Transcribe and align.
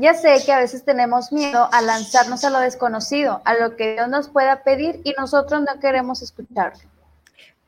Ya 0.00 0.14
sé 0.14 0.36
que 0.46 0.52
a 0.52 0.60
veces 0.60 0.84
tenemos 0.84 1.32
miedo 1.32 1.68
a 1.72 1.82
lanzarnos 1.82 2.44
a 2.44 2.50
lo 2.50 2.60
desconocido, 2.60 3.42
a 3.44 3.54
lo 3.54 3.74
que 3.74 3.94
Dios 3.94 4.08
nos 4.08 4.28
pueda 4.28 4.62
pedir 4.62 5.00
y 5.02 5.12
nosotros 5.18 5.60
no 5.62 5.80
queremos 5.80 6.22
escucharlo. 6.22 6.78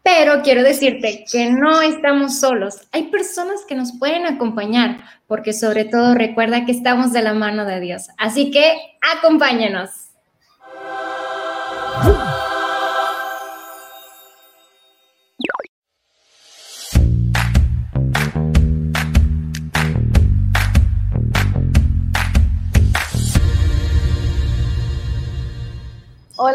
Pero 0.04 0.40
quiero 0.42 0.62
decirte 0.62 1.24
que 1.30 1.50
no 1.50 1.82
estamos 1.82 2.38
solos. 2.38 2.86
Hay 2.92 3.10
personas 3.10 3.62
que 3.66 3.74
nos 3.74 3.98
pueden 3.98 4.26
acompañar, 4.26 5.00
porque 5.26 5.52
sobre 5.52 5.84
todo 5.84 6.14
recuerda 6.14 6.64
que 6.64 6.70
estamos 6.70 7.12
de 7.12 7.22
la 7.22 7.34
mano 7.34 7.64
de 7.64 7.80
Dios. 7.80 8.10
Así 8.16 8.52
que 8.52 8.78
acompáñenos. 9.16 10.09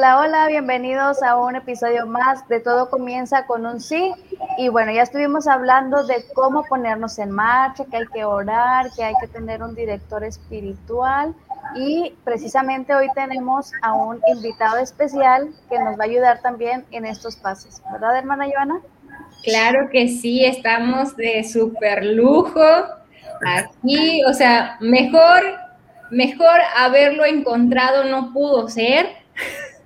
Hola, 0.06 0.20
hola, 0.20 0.48
bienvenidos 0.50 1.24
a 1.24 1.36
un 1.36 1.56
episodio 1.56 2.06
más 2.06 2.48
de 2.48 2.60
Todo 2.60 2.92
comienza 2.92 3.48
con 3.48 3.66
un 3.66 3.82
sí. 3.82 4.14
Y 4.60 4.70
bueno, 4.70 4.92
ya 4.92 5.02
estuvimos 5.02 5.48
hablando 5.48 6.06
de 6.06 6.24
cómo 6.36 6.64
ponernos 6.66 7.18
en 7.18 7.32
marcha, 7.32 7.86
que 7.86 7.98
hay 7.98 8.06
que 8.14 8.24
orar, 8.24 8.92
que 8.96 9.04
hay 9.04 9.16
que 9.20 9.28
tener 9.28 9.64
un 9.64 9.74
director 9.74 10.24
espiritual. 10.24 11.34
Y 11.76 12.14
precisamente 12.24 12.94
hoy 12.94 13.08
tenemos 13.16 13.72
a 13.82 13.94
un 13.94 14.22
invitado 14.28 14.78
especial 14.78 15.50
que 15.72 15.80
nos 15.80 15.98
va 15.98 16.04
a 16.04 16.06
ayudar 16.06 16.40
también 16.40 16.86
en 16.92 17.06
estos 17.08 17.36
pasos. 17.36 17.82
¿Verdad, 17.92 18.16
hermana 18.16 18.46
Joana? 18.54 18.82
Claro 19.44 19.90
que 19.92 20.08
sí, 20.08 20.46
estamos 20.46 21.18
de 21.18 21.44
súper 21.44 22.06
lujo 22.06 22.62
aquí. 23.44 24.24
O 24.26 24.34
sea, 24.36 24.78
mejor, 24.82 25.42
mejor 26.12 26.60
haberlo 26.78 27.26
encontrado 27.26 28.04
no 28.04 28.32
pudo 28.34 28.68
ser 28.68 29.25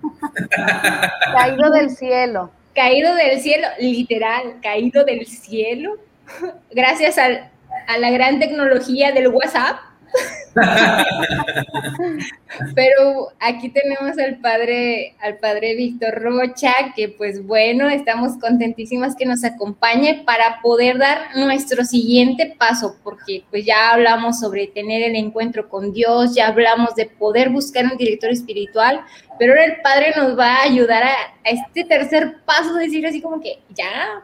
caído 1.33 1.71
del 1.71 1.89
cielo. 1.89 2.51
Caído 2.73 3.13
del 3.15 3.39
cielo, 3.39 3.67
literal, 3.79 4.55
caído 4.61 5.03
del 5.03 5.25
cielo. 5.25 5.97
Gracias 6.71 7.17
a 7.17 7.97
la 7.97 8.11
gran 8.11 8.39
tecnología 8.39 9.11
del 9.11 9.29
WhatsApp. 9.29 9.79
Pero 12.75 13.29
aquí 13.39 13.69
tenemos 13.69 14.17
al 14.17 14.37
padre, 14.37 15.15
al 15.21 15.37
padre 15.37 15.75
Víctor 15.75 16.21
Rocha, 16.21 16.73
que 16.95 17.09
pues 17.09 17.45
bueno, 17.45 17.89
estamos 17.89 18.37
contentísimas 18.37 19.15
que 19.15 19.25
nos 19.25 19.43
acompañe 19.43 20.23
para 20.25 20.61
poder 20.61 20.97
dar 20.97 21.35
nuestro 21.35 21.83
siguiente 21.85 22.55
paso, 22.57 22.97
porque 23.03 23.43
pues 23.49 23.65
ya 23.65 23.91
hablamos 23.91 24.39
sobre 24.39 24.67
tener 24.67 25.03
el 25.03 25.15
encuentro 25.15 25.69
con 25.69 25.93
Dios, 25.93 26.35
ya 26.35 26.47
hablamos 26.47 26.95
de 26.95 27.05
poder 27.05 27.49
buscar 27.49 27.85
un 27.85 27.97
director 27.97 28.31
espiritual, 28.31 29.01
pero 29.37 29.53
ahora 29.53 29.65
el 29.65 29.81
padre 29.81 30.13
nos 30.15 30.37
va 30.37 30.55
a 30.55 30.63
ayudar 30.63 31.03
a, 31.03 31.13
este 31.43 31.83
tercer 31.83 32.37
paso, 32.45 32.75
decir 32.75 33.05
así 33.07 33.21
como 33.21 33.39
que 33.39 33.59
ya, 33.69 34.23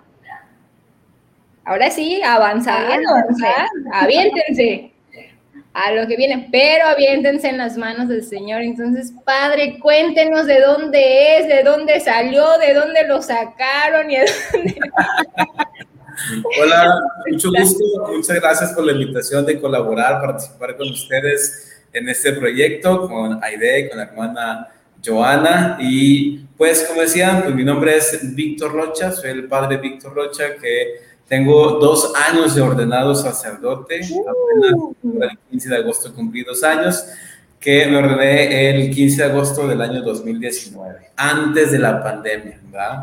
ahora 1.63 1.89
sí, 1.89 2.21
avanzar, 2.21 2.99
avanzar, 3.07 3.67
aviéntense 3.93 4.94
a 5.75 5.91
lo 5.91 6.07
que 6.07 6.15
viene, 6.15 6.47
pero 6.53 6.87
aviéntense 6.87 7.49
en 7.49 7.57
las 7.57 7.75
manos 7.75 8.07
del 8.07 8.23
Señor. 8.23 8.61
Entonces, 8.61 9.13
Padre, 9.25 9.77
cuéntenos 9.81 10.45
de 10.45 10.61
dónde 10.61 11.37
es, 11.37 11.47
de 11.49 11.63
dónde 11.63 11.99
salió, 11.99 12.57
de 12.59 12.73
dónde 12.73 13.05
lo 13.05 13.21
sacaron 13.21 14.09
y 14.09 14.15
de 14.15 14.25
dónde... 14.53 14.75
Hola, 16.61 16.97
mucho 17.29 17.49
gusto, 17.51 17.83
muchas 18.07 18.39
gracias 18.39 18.71
por 18.71 18.85
la 18.85 18.93
invitación 18.93 19.45
de 19.45 19.59
colaborar, 19.59 20.21
participar 20.21 20.77
con 20.77 20.89
ustedes 20.89 21.83
en 21.91 22.07
este 22.07 22.31
proyecto, 22.31 23.09
con 23.09 23.43
Aide, 23.43 23.89
con 23.89 23.97
la 23.97 24.05
hermana 24.05 24.69
Joana. 25.05 25.77
Y 25.81 26.37
pues, 26.57 26.85
como 26.87 27.01
decían, 27.01 27.43
pues 27.43 27.53
mi 27.53 27.65
nombre 27.65 27.97
es 27.97 28.33
Víctor 28.33 28.71
Rocha, 28.71 29.11
soy 29.11 29.31
el 29.31 29.49
padre 29.49 29.75
Víctor 29.75 30.15
Rocha, 30.15 30.55
que 30.55 31.01
tengo 31.27 31.79
dos 31.79 32.13
años 32.29 32.55
de 32.55 32.61
ordenado 32.61 33.15
sacerdote, 33.15 34.01
uh. 34.11 34.25
apenas 34.29 35.31
el 35.31 35.39
15 35.49 35.69
de 35.69 35.75
agosto 35.75 36.13
cumplí 36.13 36.43
dos 36.43 36.63
años, 36.63 37.05
que 37.59 37.87
me 37.87 37.97
ordené 37.97 38.69
el 38.69 38.91
15 38.93 39.23
de 39.23 39.29
agosto 39.31 39.67
del 39.67 39.81
año 39.81 40.03
2019, 40.03 41.11
antes 41.15 41.71
de 41.71 41.79
la 41.79 42.03
pandemia, 42.03 42.59
¿verdad? 42.65 43.01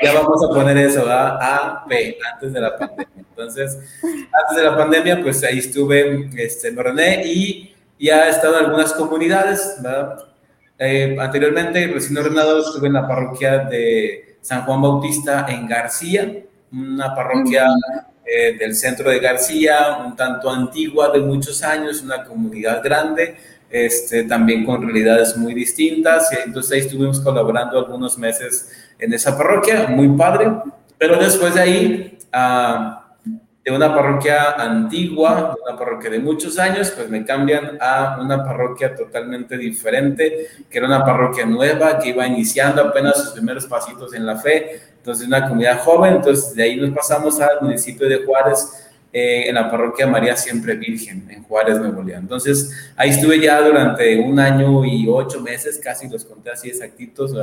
Ya, 0.00 0.12
vamos 0.12 0.44
a 0.44 0.48
poner 0.54 0.76
eso, 0.76 1.00
¿verdad? 1.00 1.38
A, 1.40 1.84
P, 1.88 2.18
antes 2.32 2.52
de 2.52 2.60
la 2.60 2.76
pandemia. 2.76 3.08
Entonces, 3.16 3.78
antes 4.02 4.56
de 4.56 4.62
la 4.62 4.76
pandemia, 4.76 5.22
pues 5.22 5.42
ahí 5.44 5.58
estuve, 5.58 6.28
este, 6.36 6.70
me 6.72 6.80
ordené 6.80 7.22
y 7.24 7.74
ya 7.98 8.26
he 8.26 8.30
estado 8.30 8.58
en 8.58 8.66
algunas 8.66 8.92
comunidades, 8.92 9.78
¿verdad? 9.80 10.18
Eh, 10.78 11.16
anteriormente, 11.18 11.86
recién 11.88 12.18
ordenado, 12.18 12.60
estuve 12.60 12.86
en 12.86 12.92
la 12.92 13.08
parroquia 13.08 13.58
de 13.58 14.36
San 14.40 14.62
Juan 14.64 14.82
Bautista 14.82 15.46
en 15.48 15.66
García, 15.66 16.44
una 16.72 17.14
parroquia 17.14 17.66
eh, 18.24 18.56
del 18.58 18.74
centro 18.74 19.10
de 19.10 19.20
García, 19.20 19.98
un 20.04 20.14
tanto 20.14 20.50
antigua 20.50 21.10
de 21.10 21.20
muchos 21.20 21.62
años, 21.62 22.02
una 22.02 22.24
comunidad 22.24 22.82
grande, 22.82 23.36
este, 23.70 24.24
también 24.24 24.64
con 24.64 24.82
realidades 24.82 25.36
muy 25.36 25.54
distintas. 25.54 26.30
Y 26.32 26.36
entonces 26.46 26.72
ahí 26.72 26.80
estuvimos 26.80 27.20
colaborando 27.20 27.78
algunos 27.78 28.18
meses 28.18 28.70
en 28.98 29.12
esa 29.12 29.36
parroquia, 29.36 29.86
muy 29.88 30.08
padre. 30.16 30.50
Pero 30.98 31.16
después 31.16 31.54
de 31.54 31.60
ahí, 31.60 32.18
uh, 32.34 33.07
de 33.68 33.76
una 33.76 33.94
parroquia 33.94 34.52
antigua, 34.52 35.54
de 35.54 35.70
una 35.70 35.78
parroquia 35.78 36.08
de 36.08 36.18
muchos 36.20 36.58
años, 36.58 36.90
pues 36.90 37.10
me 37.10 37.22
cambian 37.22 37.76
a 37.80 38.18
una 38.18 38.42
parroquia 38.42 38.94
totalmente 38.94 39.58
diferente, 39.58 40.46
que 40.70 40.78
era 40.78 40.86
una 40.86 41.04
parroquia 41.04 41.44
nueva, 41.44 41.98
que 41.98 42.08
iba 42.08 42.26
iniciando 42.26 42.80
apenas 42.80 43.22
sus 43.22 43.32
primeros 43.32 43.66
pasitos 43.66 44.14
en 44.14 44.24
la 44.24 44.36
fe, 44.36 44.80
entonces 44.96 45.26
una 45.26 45.46
comunidad 45.46 45.80
joven, 45.80 46.14
entonces 46.14 46.54
de 46.54 46.62
ahí 46.62 46.76
nos 46.76 46.90
pasamos 46.90 47.38
al 47.40 47.60
municipio 47.60 48.08
de 48.08 48.24
Juárez, 48.24 48.88
eh, 49.12 49.48
en 49.48 49.54
la 49.54 49.70
parroquia 49.70 50.06
María 50.06 50.34
Siempre 50.34 50.74
Virgen, 50.74 51.26
en 51.30 51.42
Juárez, 51.42 51.78
Nuevo 51.78 52.02
León. 52.02 52.20
Entonces 52.22 52.92
ahí 52.96 53.10
estuve 53.10 53.38
ya 53.38 53.60
durante 53.60 54.18
un 54.18 54.38
año 54.40 54.84
y 54.86 55.06
ocho 55.10 55.42
meses, 55.42 55.78
casi 55.82 56.08
los 56.08 56.24
conté 56.24 56.50
así 56.50 56.68
exactitos, 56.68 57.34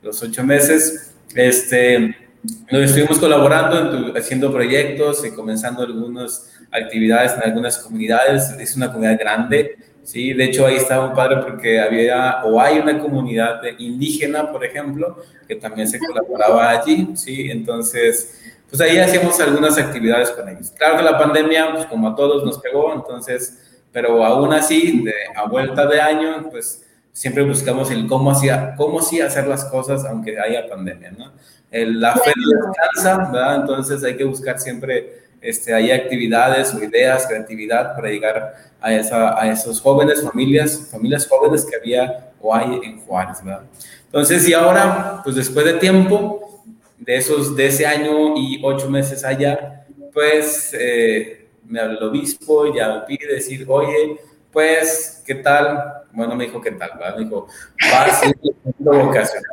los 0.00 0.22
ocho 0.22 0.44
meses, 0.44 1.14
este 1.34 2.27
nos 2.70 2.82
estuvimos 2.82 3.18
colaborando, 3.18 4.12
haciendo 4.16 4.52
proyectos 4.52 5.24
y 5.24 5.30
comenzando 5.32 5.82
algunas 5.82 6.52
actividades 6.70 7.34
en 7.34 7.42
algunas 7.42 7.78
comunidades. 7.78 8.50
Es 8.58 8.76
una 8.76 8.92
comunidad 8.92 9.18
grande, 9.18 9.76
¿sí? 10.04 10.32
De 10.32 10.44
hecho, 10.44 10.66
ahí 10.66 10.76
estaba 10.76 11.08
un 11.08 11.14
padre 11.14 11.38
porque 11.42 11.80
había 11.80 12.44
o 12.44 12.60
hay 12.60 12.78
una 12.78 12.98
comunidad 12.98 13.60
indígena, 13.78 14.50
por 14.50 14.64
ejemplo, 14.64 15.16
que 15.46 15.56
también 15.56 15.88
se 15.88 15.98
colaboraba 15.98 16.70
allí, 16.70 17.08
¿sí? 17.14 17.50
Entonces, 17.50 18.40
pues 18.68 18.80
ahí 18.80 18.98
hacíamos 18.98 19.40
algunas 19.40 19.78
actividades 19.78 20.30
con 20.30 20.48
ellos. 20.48 20.70
Claro 20.76 20.98
que 20.98 21.02
la 21.02 21.18
pandemia, 21.18 21.72
pues 21.72 21.86
como 21.86 22.08
a 22.08 22.14
todos 22.14 22.44
nos 22.44 22.58
pegó, 22.58 22.92
entonces, 22.94 23.82
pero 23.90 24.24
aún 24.24 24.52
así, 24.52 25.02
de, 25.02 25.14
a 25.34 25.48
vuelta 25.48 25.86
de 25.86 26.00
año, 26.00 26.48
pues 26.50 26.84
siempre 27.18 27.42
buscamos 27.42 27.90
el 27.90 28.06
cómo, 28.06 28.30
hacía, 28.30 28.76
cómo 28.76 29.02
sí 29.02 29.20
hacer 29.20 29.48
las 29.48 29.64
cosas 29.64 30.04
aunque 30.04 30.38
haya 30.38 30.68
pandemia, 30.68 31.10
¿no? 31.10 31.32
la 31.72 32.14
fe 32.14 32.30
no 32.36 32.68
descansa, 32.68 33.32
¿verdad? 33.32 33.56
Entonces 33.56 34.04
hay 34.04 34.16
que 34.16 34.22
buscar 34.22 34.60
siempre, 34.60 35.24
este, 35.40 35.74
hay 35.74 35.90
actividades 35.90 36.72
o 36.72 36.82
ideas, 36.82 37.26
creatividad 37.26 37.96
para 37.96 38.08
llegar 38.08 38.54
a, 38.80 38.94
esa, 38.94 39.36
a 39.36 39.50
esos 39.50 39.80
jóvenes, 39.80 40.22
familias, 40.22 40.88
familias 40.92 41.26
jóvenes 41.26 41.64
que 41.64 41.74
había 41.74 42.30
o 42.40 42.54
hay 42.54 42.78
en 42.84 43.00
Juárez, 43.00 43.44
¿verdad? 43.44 43.64
Entonces, 44.06 44.48
y 44.48 44.54
ahora, 44.54 45.20
pues 45.24 45.34
después 45.34 45.66
de 45.66 45.74
tiempo, 45.74 46.62
de, 46.98 47.16
esos, 47.16 47.56
de 47.56 47.66
ese 47.66 47.84
año 47.84 48.36
y 48.36 48.60
ocho 48.62 48.88
meses 48.88 49.24
allá, 49.24 49.84
pues 50.14 50.72
eh, 50.72 51.48
me 51.66 51.80
habla 51.80 51.98
el 51.98 52.04
obispo, 52.04 52.72
ya 52.72 52.94
me 52.94 53.00
pide 53.00 53.34
decir, 53.34 53.66
oye, 53.68 54.20
pues, 54.58 55.22
¿qué 55.24 55.36
tal? 55.36 56.02
Bueno, 56.10 56.34
me 56.34 56.46
dijo, 56.46 56.60
¿qué 56.60 56.72
tal? 56.72 56.90
Me 57.16 57.22
dijo, 57.22 57.46
vas 57.92 58.20
a 58.24 58.26
ir 58.26 58.34
al 58.42 58.56
centro 58.64 59.04
vocacional. 59.04 59.44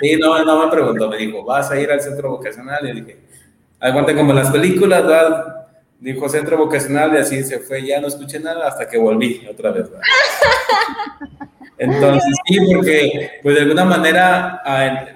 Y 0.00 0.16
no, 0.16 0.42
no 0.42 0.64
me 0.64 0.70
preguntó, 0.70 1.06
me 1.10 1.18
dijo, 1.18 1.44
¿vas 1.44 1.70
a 1.70 1.78
ir 1.78 1.90
al 1.90 2.00
centro 2.00 2.30
vocacional? 2.30 2.88
Y 2.88 3.02
dije, 3.02 3.18
aguante 3.78 4.16
como 4.16 4.32
las 4.32 4.50
películas, 4.50 5.06
¿verdad? 5.06 5.66
Dijo 6.00 6.30
centro 6.30 6.56
vocacional 6.56 7.12
y 7.12 7.18
así 7.18 7.44
se 7.44 7.58
fue, 7.58 7.84
ya 7.84 8.00
no 8.00 8.08
escuché 8.08 8.40
nada 8.40 8.66
hasta 8.66 8.88
que 8.88 8.96
volví 8.96 9.46
otra 9.50 9.70
vez, 9.70 9.90
¿verdad? 9.90 10.06
Entonces, 11.76 12.34
sí, 12.46 12.58
porque, 12.74 13.32
pues 13.42 13.56
de 13.56 13.60
alguna 13.60 13.84
manera, 13.84 14.62
ah, 14.64 15.08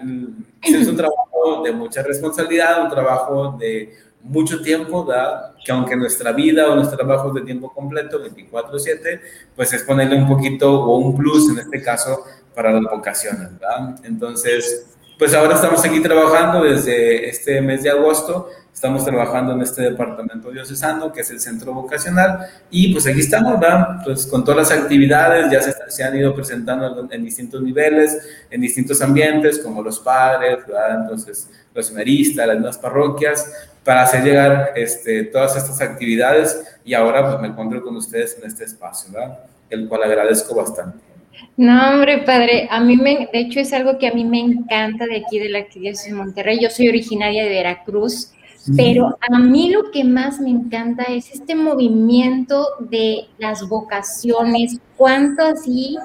es 0.61 0.87
un 0.87 0.95
trabajo 0.95 1.63
de 1.65 1.73
mucha 1.73 2.03
responsabilidad, 2.03 2.83
un 2.83 2.91
trabajo 2.91 3.57
de 3.59 3.97
mucho 4.29 4.61
tiempo, 4.63 5.05
¿verdad? 5.05 5.53
que 5.65 5.73
aunque 5.73 5.97
nuestra 5.97 6.33
vida 6.33 6.71
o 6.71 6.75
nuestro 6.75 6.97
trabajo 6.97 7.29
es 7.29 7.35
de 7.35 7.41
tiempo 7.43 7.73
completo, 7.73 8.21
24/7, 8.23 9.21
pues 9.55 9.73
es 9.73 9.83
ponerle 9.83 10.17
un 10.17 10.29
poquito 10.29 10.73
o 10.73 10.97
un 10.97 11.17
plus 11.17 11.51
en 11.51 11.59
este 11.59 11.83
caso 11.83 12.25
para 12.55 12.73
las 12.73 12.83
vocaciones. 12.83 13.59
¿verdad? 13.59 13.97
Entonces, 14.05 14.87
pues 15.19 15.35
ahora 15.35 15.55
estamos 15.55 15.85
aquí 15.85 16.01
trabajando 16.01 16.63
desde 16.63 17.29
este 17.29 17.61
mes 17.61 17.83
de 17.83 17.91
agosto 17.91 18.49
Estamos 18.79 19.05
trabajando 19.05 19.55
en 19.55 19.63
este 19.63 19.83
departamento 19.83 20.53
diocesano, 20.53 21.13
que 21.13 21.23
es 21.23 21.31
el 21.33 21.41
centro 21.41 21.75
vocacional, 21.75 22.47
y 22.71 22.93
pues 22.93 23.09
aquí 23.09 23.19
estamos, 23.19 23.59
¿verdad? 23.59 24.05
Pues 24.05 24.25
con 24.25 24.45
todas 24.45 24.71
las 24.71 24.79
actividades, 24.79 25.51
ya 25.51 25.61
se, 25.91 26.05
han 26.05 26.17
ido 26.17 26.33
presentando 26.33 27.09
en 27.11 27.25
distintos 27.25 27.61
niveles, 27.61 28.17
en 28.49 28.61
distintos 28.61 29.03
ambientes, 29.03 29.59
como 29.59 29.83
los 29.83 29.99
padres, 29.99 30.59
¿verdad? 30.65 31.01
Entonces, 31.03 31.51
los 31.75 31.87
seminaristas, 31.87 32.47
las 32.47 32.57
nuevas 32.57 32.79
parroquias, 32.79 33.53
para 33.83 34.03
hacer 34.03 34.23
llegar 34.23 34.71
este, 34.77 35.25
todas 35.25 35.57
estas 35.57 35.81
actividades, 35.81 36.79
y 36.85 36.95
ahora 36.95 37.27
pues 37.27 37.41
me 37.41 37.49
encuentro 37.49 37.83
con 37.83 37.97
ustedes 37.97 38.39
en 38.41 38.47
este 38.47 38.63
espacio, 38.63 39.11
¿verdad? 39.13 39.41
El 39.69 39.89
cual 39.89 40.05
agradezco 40.05 40.55
bastante. 40.55 40.99
No, 41.57 41.95
hombre, 41.95 42.19
padre, 42.19 42.69
a 42.71 42.79
mí 42.79 42.97
me, 42.97 43.29
de 43.33 43.41
hecho 43.41 43.59
es 43.59 43.73
algo 43.73 43.99
que 43.99 44.07
a 44.07 44.13
mí 44.13 44.23
me 44.25 44.39
encanta 44.39 45.05
de 45.07 45.17
aquí 45.17 45.41
de 45.41 45.49
la 45.49 45.59
Arquidiócesis 45.59 46.13
de 46.13 46.17
Monterrey. 46.17 46.61
Yo 46.63 46.71
soy 46.71 46.89
originaria 46.89 47.43
de 47.43 47.51
Veracruz 47.51 48.35
pero 48.77 49.19
a 49.31 49.39
mí 49.39 49.71
lo 49.71 49.91
que 49.91 50.05
más 50.05 50.41
me 50.41 50.51
encanta 50.51 51.05
es 51.05 51.33
este 51.33 51.55
movimiento 51.55 52.67
de 52.81 53.27
las 53.39 53.69
vocaciones, 53.69 54.79
cuánto 54.97 55.43
así, 55.43 55.97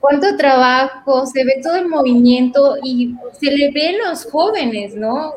cuánto 0.00 0.36
trabajo, 0.36 1.26
se 1.26 1.44
ve 1.44 1.60
todo 1.62 1.76
el 1.76 1.88
movimiento 1.88 2.76
y 2.82 3.14
se 3.38 3.50
le 3.50 3.70
ve 3.70 3.88
a 3.90 4.08
los 4.08 4.24
jóvenes, 4.24 4.94
¿no? 4.94 5.32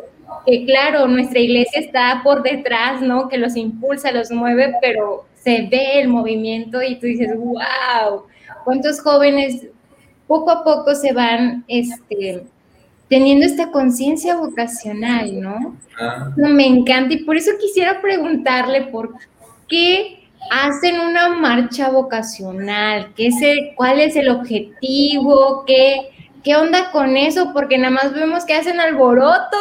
Que 0.46 0.66
claro, 0.66 1.08
nuestra 1.08 1.40
iglesia 1.40 1.82
está 1.82 2.22
por 2.24 2.44
detrás, 2.44 3.02
¿no? 3.02 3.28
Que 3.30 3.38
los 3.38 3.56
impulsa, 3.56 4.12
los 4.12 4.32
mueve, 4.32 4.74
pero 4.82 5.26
se 5.36 5.68
ve 5.70 6.00
el 6.00 6.08
movimiento 6.08 6.82
y 6.82 6.96
tú 6.96 7.08
dices, 7.08 7.38
wow, 7.38 8.24
cuántos 8.64 9.02
jóvenes 9.02 9.68
poco 10.28 10.50
a 10.50 10.64
poco 10.64 10.96
se 10.96 11.14
van, 11.14 11.66
este, 11.68 12.44
teniendo 13.14 13.46
esta 13.46 13.70
conciencia 13.70 14.36
vocacional, 14.36 15.40
¿no? 15.40 15.78
Ah. 16.00 16.32
Me 16.36 16.66
encanta 16.66 17.14
y 17.14 17.24
por 17.24 17.38
eso 17.38 17.52
quisiera 17.62 18.02
preguntarle 18.02 18.86
por 18.86 19.14
qué 19.70 20.28
hacen 20.50 21.00
una 21.00 21.30
marcha 21.30 21.92
vocacional, 21.92 23.14
¿Qué 23.16 23.28
es 23.28 23.36
cuál 23.76 24.00
es 24.00 24.16
el 24.16 24.30
objetivo, 24.30 25.64
qué, 25.68 26.10
qué 26.44 26.56
onda 26.56 26.90
con 26.92 27.16
eso, 27.16 27.52
porque 27.54 27.78
nada 27.78 27.92
más 27.92 28.16
vemos 28.16 28.46
que 28.46 28.56
hacen 28.56 28.80
alboroto. 28.80 29.58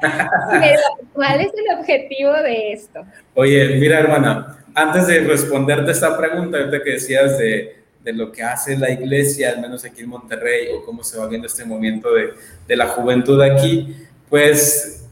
¿Cuál 1.12 1.42
es 1.42 1.52
el 1.54 1.78
objetivo 1.78 2.32
de 2.32 2.72
esto? 2.72 3.04
Oye, 3.34 3.76
mira 3.76 3.98
hermana, 3.98 4.56
antes 4.74 5.08
de 5.08 5.20
responderte 5.20 5.90
esta 5.90 6.16
pregunta, 6.16 6.56
ahorita 6.56 6.82
que 6.82 6.92
decías 6.92 7.36
de 7.36 7.81
de 8.02 8.12
lo 8.12 8.32
que 8.32 8.42
hace 8.42 8.76
la 8.76 8.90
iglesia, 8.90 9.50
al 9.50 9.60
menos 9.60 9.84
aquí 9.84 10.02
en 10.02 10.08
Monterrey, 10.08 10.68
o 10.74 10.84
cómo 10.84 11.04
se 11.04 11.18
va 11.18 11.26
viendo 11.28 11.46
este 11.46 11.64
movimiento 11.64 12.12
de, 12.12 12.30
de 12.66 12.76
la 12.76 12.88
juventud 12.88 13.40
aquí, 13.40 13.96
pues 14.28 15.04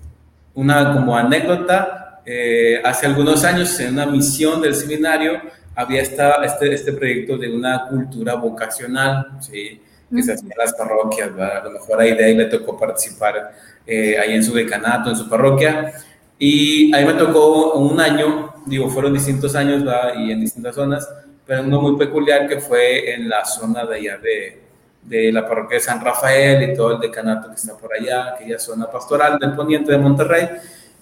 una 0.54 0.92
como 0.92 1.16
anécdota, 1.16 2.00
eh, 2.24 2.80
hace 2.84 3.06
algunos 3.06 3.44
años 3.44 3.78
en 3.80 3.94
una 3.94 4.06
misión 4.06 4.60
del 4.60 4.74
seminario 4.74 5.40
había 5.74 6.02
esta, 6.02 6.44
este, 6.44 6.72
este 6.74 6.92
proyecto 6.92 7.38
de 7.38 7.52
una 7.52 7.86
cultura 7.88 8.34
vocacional, 8.34 9.38
¿sí? 9.40 9.80
que 10.14 10.22
se 10.22 10.32
hacía 10.32 10.50
en 10.50 10.58
las 10.58 10.74
parroquias, 10.74 11.30
a 11.38 11.64
lo 11.64 11.70
mejor 11.70 12.00
a 12.00 12.06
Idea 12.06 12.28
le 12.28 12.46
tocó 12.46 12.76
participar 12.78 13.52
eh, 13.86 14.18
ahí 14.18 14.34
en 14.34 14.42
su 14.42 14.52
decanato, 14.52 15.10
en 15.10 15.16
su 15.16 15.28
parroquia, 15.28 15.92
y 16.38 16.94
ahí 16.94 17.04
me 17.04 17.14
tocó 17.14 17.74
un 17.74 18.00
año, 18.00 18.54
digo, 18.66 18.88
fueron 18.90 19.14
distintos 19.14 19.54
años 19.54 19.84
y 20.18 20.32
en 20.32 20.40
distintas 20.40 20.74
zonas, 20.74 21.08
pero 21.50 21.64
uno 21.64 21.80
muy 21.80 21.96
peculiar 21.96 22.46
que 22.46 22.60
fue 22.60 23.12
en 23.12 23.28
la 23.28 23.44
zona 23.44 23.84
de 23.84 23.96
allá 23.96 24.18
de, 24.18 24.62
de 25.02 25.32
la 25.32 25.48
parroquia 25.48 25.78
de 25.78 25.82
San 25.82 26.00
Rafael 26.00 26.62
y 26.62 26.76
todo 26.76 26.92
el 26.92 27.00
decanato 27.00 27.48
que 27.48 27.56
está 27.56 27.76
por 27.76 27.92
allá, 27.92 28.34
aquella 28.34 28.56
zona 28.56 28.88
pastoral 28.88 29.36
del 29.36 29.54
poniente 29.56 29.90
de 29.90 29.98
Monterrey. 29.98 30.48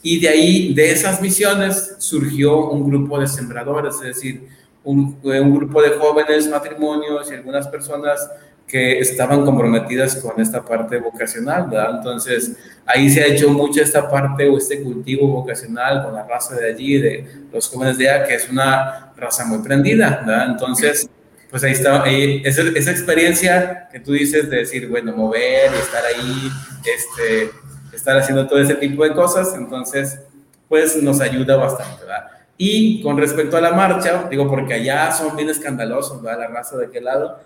Y 0.03 0.19
de 0.19 0.29
ahí, 0.31 0.73
de 0.73 0.91
esas 0.91 1.21
misiones, 1.21 1.97
surgió 1.99 2.71
un 2.71 2.89
grupo 2.89 3.21
de 3.21 3.27
sembradores, 3.27 3.97
es 3.97 4.00
decir, 4.00 4.49
un, 4.85 5.21
un 5.23 5.55
grupo 5.55 5.83
de 5.83 5.91
jóvenes 5.91 6.49
matrimonios 6.49 7.31
y 7.31 7.35
algunas 7.35 7.69
personas 7.69 8.31
que 8.69 8.99
estaban 8.99 9.47
comprometidas 9.47 10.17
con 10.17 10.38
esta 10.41 10.62
parte 10.62 10.99
vocacional, 10.99 11.69
¿verdad? 11.70 11.97
Entonces, 11.97 12.53
ahí 12.85 13.09
se 13.09 13.23
ha 13.23 13.26
hecho 13.26 13.49
mucho 13.49 13.82
esta 13.82 14.09
parte 14.11 14.47
o 14.47 14.59
este 14.59 14.82
cultivo 14.82 15.26
vocacional 15.26 16.05
con 16.05 16.15
la 16.15 16.25
raza 16.25 16.55
de 16.55 16.70
allí, 16.70 17.00
de 17.00 17.26
los 17.50 17.67
jóvenes 17.69 17.97
de 17.97 18.11
allá, 18.11 18.26
que 18.26 18.35
es 18.35 18.49
una 18.50 19.12
raza 19.17 19.47
muy 19.47 19.61
prendida, 19.61 20.23
¿verdad? 20.25 20.50
Entonces, 20.50 21.09
pues 21.50 21.65
ahí 21.65 21.73
está, 21.73 22.03
ahí, 22.03 22.43
esa, 22.44 22.61
esa, 22.75 22.91
experiencia 22.91 23.88
que 23.91 24.00
tú 24.00 24.12
dices 24.12 24.50
de 24.50 24.59
decir, 24.59 24.87
bueno, 24.87 25.17
mover 25.17 25.73
estar 25.73 26.05
ahí, 26.05 26.50
este, 26.85 27.50
estar 27.97 28.19
haciendo 28.19 28.47
todo 28.47 28.61
ese 28.61 28.75
tipo 28.75 29.03
de 29.03 29.14
cosas, 29.14 29.55
entonces, 29.56 30.21
pues 30.69 31.03
nos 31.03 31.23
ayuda 31.23 31.56
bastante, 31.56 32.03
¿verdad? 32.03 32.26
Y 32.59 33.00
con 33.03 33.17
respecto 33.17 33.56
a 33.56 33.62
la 33.62 33.73
marcha, 33.73 34.26
digo, 34.29 34.47
porque 34.47 34.75
allá 34.75 35.11
son 35.11 35.37
bien 35.37 35.49
escandalosos, 35.49 36.21
¿verdad? 36.21 36.41
La 36.41 36.49
raza 36.49 36.76
de 36.76 36.87
aquel 36.87 37.05
lado, 37.05 37.41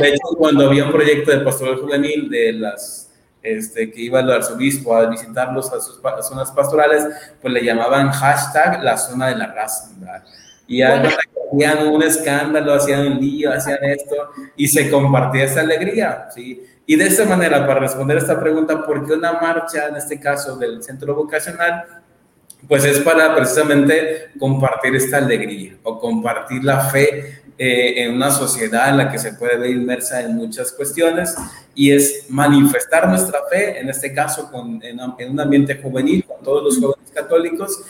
de 0.00 0.08
hecho, 0.08 0.28
cuando 0.36 0.66
había 0.66 0.84
un 0.84 0.92
proyecto 0.92 1.30
de 1.30 1.40
pastoral 1.40 1.76
juvenil 1.76 2.28
de 2.30 2.52
las 2.54 3.10
este, 3.42 3.90
que 3.90 4.00
iba 4.00 4.20
el 4.20 4.30
arzobispo 4.30 4.96
a 4.96 5.06
visitarlos 5.06 5.70
a 5.70 5.78
sus 5.78 6.00
zonas 6.26 6.50
pastorales, 6.52 7.06
pues 7.42 7.52
le 7.52 7.62
llamaban 7.62 8.10
hashtag 8.10 8.82
la 8.82 8.96
zona 8.96 9.28
de 9.28 9.36
la 9.36 9.48
raza, 9.48 9.90
Y 10.66 10.80
hacían 10.80 11.88
un 11.88 12.02
escándalo, 12.02 12.72
hacían 12.72 13.06
un 13.06 13.20
lío, 13.20 13.52
hacían 13.52 13.84
esto, 13.84 14.16
y 14.56 14.66
se 14.66 14.90
compartía 14.90 15.44
esa 15.44 15.60
alegría, 15.60 16.28
¿sí? 16.34 16.64
Y 16.86 16.96
de 16.96 17.06
esta 17.06 17.26
manera, 17.26 17.66
para 17.66 17.80
responder 17.80 18.16
esta 18.16 18.40
pregunta, 18.40 18.84
¿por 18.84 19.06
qué 19.06 19.12
una 19.12 19.32
marcha, 19.34 19.88
en 19.88 19.96
este 19.96 20.18
caso 20.18 20.56
del 20.56 20.82
centro 20.82 21.14
vocacional? 21.14 22.02
Pues 22.68 22.84
es 22.84 23.00
para 23.00 23.34
precisamente 23.34 24.30
compartir 24.38 24.94
esta 24.96 25.18
alegría 25.18 25.76
o 25.82 25.98
compartir 25.98 26.64
la 26.64 26.80
fe 26.88 27.42
eh, 27.56 28.02
en 28.02 28.14
una 28.14 28.30
sociedad 28.30 28.90
en 28.90 28.96
la 28.96 29.12
que 29.12 29.18
se 29.18 29.34
puede 29.34 29.56
ver 29.56 29.70
inmersa 29.70 30.22
en 30.22 30.34
muchas 30.34 30.72
cuestiones 30.72 31.34
y 31.74 31.92
es 31.92 32.26
manifestar 32.28 33.08
nuestra 33.08 33.40
fe, 33.50 33.78
en 33.78 33.88
este 33.88 34.12
caso 34.12 34.50
con, 34.50 34.82
en, 34.82 34.98
un 35.30 35.40
ambiente 35.40 35.76
juvenil, 35.76 36.24
con 36.24 36.42
todos 36.42 36.64
los 36.64 36.80
jóvenes 36.80 37.10
católicos, 37.12 37.80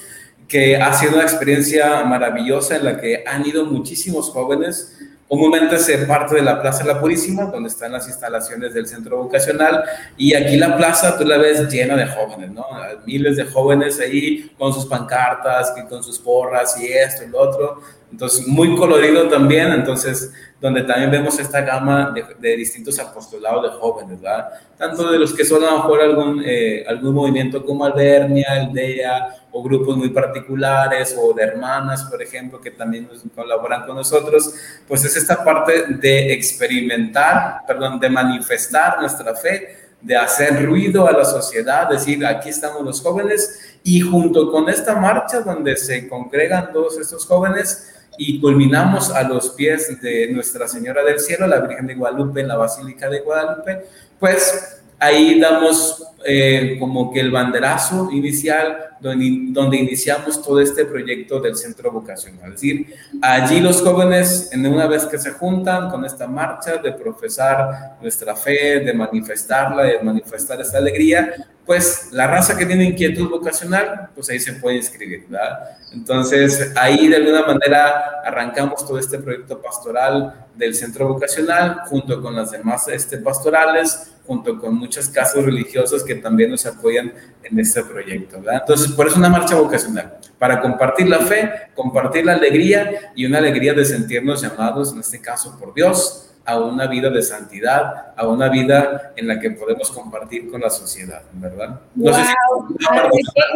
que 0.49 0.77
ha 0.77 0.93
sido 0.93 1.15
una 1.15 1.23
experiencia 1.23 2.05
maravillosa 2.05 2.77
en 2.77 2.85
la 2.85 3.01
que 3.01 3.25
han 3.27 3.47
ido 3.47 3.65
muchísimos 3.65 4.29
jóvenes 4.31 4.99
Comúnmente 5.35 5.79
se 5.79 5.99
parte 6.07 6.37
de 6.37 6.43
la 6.43 6.63
Plaza 6.63 6.85
La 6.85 7.01
Purísima, 7.01 7.47
donde 7.47 7.69
están 7.69 7.91
las 7.91 8.07
instalaciones 8.07 8.73
del 8.73 8.87
centro 8.87 9.17
vocacional, 9.17 9.83
y 10.17 10.33
aquí 10.33 10.57
la 10.57 10.77
plaza 10.77 11.19
tú 11.19 11.25
la 11.25 11.39
ves 11.39 11.69
llena 11.69 11.97
de 11.97 12.07
jóvenes, 12.07 12.53
¿no? 12.53 12.65
Miles 13.05 13.37
de 13.37 13.45
jóvenes 13.45 13.99
ahí 13.99 14.53
con 14.57 14.73
sus 14.73 14.87
pancartas, 14.87 15.75
con 15.89 16.05
sus 16.05 16.21
porras 16.21 16.81
y 16.81 16.87
esto 16.87 17.25
y 17.25 17.31
lo 17.31 17.41
otro. 17.41 17.81
Entonces, 18.13 18.47
muy 18.47 18.77
colorido 18.77 19.29
también, 19.29 19.73
entonces, 19.73 20.33
donde 20.65 20.83
también 20.85 21.11
vemos 21.11 21.39
esta 21.39 21.61
gama 21.61 22.15
de, 22.41 22.57
distintos 22.57 22.99
apostolados 22.99 23.65
de 23.65 23.79
jóvenes, 23.79 24.19
¿verdad? 24.19 24.49
Tanto 24.79 25.13
de 25.13 25.19
los 25.19 25.35
que 25.35 25.45
son 25.45 25.63
a 25.63 25.73
lo 25.73 25.77
mejor 25.77 26.01
algún, 26.01 26.43
eh, 26.43 26.83
algún 26.89 27.15
movimiento 27.15 27.63
como 27.67 27.85
Albernia, 27.85 28.47
Aldea, 28.49 29.45
o 29.53 29.63
grupos 29.63 29.95
muy 29.99 30.09
particulares, 30.09 31.15
o 31.21 31.35
de 31.35 31.43
hermanas, 31.43 32.05
por 32.05 32.23
ejemplo, 32.23 32.63
que 32.63 32.71
también 32.71 33.07
colaboran 33.35 33.85
con 33.85 33.97
nosotros, 33.97 34.55
pues 34.89 35.05
es 35.05 35.15
esta 35.19 35.45
parte 35.45 35.85
de 36.01 36.33
experimentar, 36.33 37.61
perdón, 37.67 38.01
de 38.01 38.09
manifestar 38.09 38.99
nuestra 38.99 39.35
fe, 39.35 39.91
de 40.01 40.17
hacer 40.17 40.65
ruido 40.65 41.07
a 41.07 41.13
la 41.13 41.27
sociedad, 41.27 41.91
decir, 41.91 42.25
aquí 42.25 42.49
estamos 42.49 42.81
los 42.81 43.03
jóvenes, 43.03 43.77
y 43.85 44.01
junto 44.01 44.51
con 44.51 44.71
esta 44.71 44.97
marcha 44.97 45.41
donde 45.41 45.77
se 45.77 46.09
congregan 46.09 46.73
todos 46.73 46.99
estos 46.99 47.27
jóvenes, 47.27 47.94
y 48.19 48.41
culminamos 48.41 49.11
a 49.11 49.23
los 49.23 49.51
pies 49.51 50.01
de 50.01 50.29
Nuestra 50.33 50.69
Señora 50.69 51.03
del 51.03 51.21
Cielo, 51.21 51.47
la 51.47 51.61
Virgen 51.61 51.87
de 51.87 51.95
Guadalupe, 51.95 52.41
en 52.41 52.49
la 52.49 52.57
Basílica 52.57 53.09
de 53.09 53.21
Guadalupe, 53.21 53.85
pues 54.19 54.83
ahí 54.99 55.39
damos 55.41 56.03
eh, 56.25 56.77
como 56.81 57.13
que 57.13 57.21
el 57.21 57.31
banderazo 57.31 58.09
inicial 58.11 58.97
donde, 59.01 59.49
donde, 59.49 59.77
iniciamos 59.77 60.43
todo 60.43 60.61
este 60.61 60.87
proyecto 60.87 61.39
del 61.41 61.57
centro 61.57 61.93
vocacional. 61.93 62.55
Es 62.55 62.61
decir, 62.61 62.95
allí 63.21 63.61
los 63.61 63.83
jóvenes, 63.83 64.49
en 64.53 64.67
una 64.67 64.87
vez 64.87 65.05
que 65.05 65.19
se 65.19 65.33
juntan 65.33 65.91
con 65.91 66.05
esta 66.07 66.27
marcha 66.27 66.79
de 66.79 66.93
profesar 66.93 67.99
nuestra 68.01 68.35
fe, 68.35 68.81
de 68.81 68.95
manifestarla, 68.95 69.83
de 69.83 69.99
manifestar 70.01 70.59
esta 70.63 70.79
alegría, 70.79 71.35
pues 71.67 72.09
la 72.13 72.27
raza 72.27 72.57
que 72.57 72.67
tiene 72.67 72.85
inquietud 72.85 73.29
vocacional, 73.29 74.11
pues 74.15 74.29
ahí 74.29 74.39
se 74.39 74.53
puede 74.55 74.77
inscribir, 74.77 75.27
¿verdad? 75.29 75.79
Entonces 75.93 76.73
ahí 76.77 77.09
de 77.09 77.17
alguna 77.17 77.47
manera 77.47 78.21
arrancamos 78.25 78.87
todo 78.87 78.99
este 78.99 79.19
proyecto 79.19 79.61
pastoral 79.63 80.47
del 80.55 80.75
centro 80.75 81.09
vocacional, 81.09 81.81
junto 81.87 82.21
con 82.21 82.35
las 82.37 82.51
demás 82.51 82.87
este, 82.89 83.19
pastorales, 83.19 84.13
junto 84.27 84.59
con 84.59 84.75
muchas 84.75 85.09
casas 85.09 85.45
religiosas 85.45 86.03
que 86.03 86.15
también 86.17 86.51
nos 86.51 86.67
apoyan 86.67 87.13
en 87.43 87.59
este 87.59 87.83
proyecto. 87.83 88.39
¿verdad? 88.41 88.61
Entonces, 88.61 88.93
por 88.93 89.07
eso 89.07 89.19
una 89.19 89.29
marcha 89.29 89.55
vocacional, 89.55 90.19
para 90.39 90.61
compartir 90.61 91.09
la 91.09 91.21
fe, 91.21 91.51
compartir 91.75 92.27
la 92.27 92.35
alegría 92.35 93.13
y 93.15 93.25
una 93.27 93.39
alegría 93.39 93.73
de 93.73 93.85
sentirnos 93.85 94.43
llamados, 94.43 94.93
en 94.93 95.01
este 95.01 95.21
caso, 95.21 95.57
por 95.59 95.73
Dios, 95.75 96.34
a 96.47 96.59
una 96.59 96.87
vida 96.87 97.11
de 97.11 97.23
santidad, 97.23 98.13
a 98.17 98.27
una 98.27 98.49
vida 98.49 99.13
en 99.17 99.29
la 99.29 99.39
que 99.41 99.51
podemos 99.53 99.91
compartir 99.91 100.51
con 100.51 100.61
la 100.61 100.69
sociedad, 100.69 101.23
¿verdad? 101.33 101.81
No 101.95 102.13
sé 102.13 102.23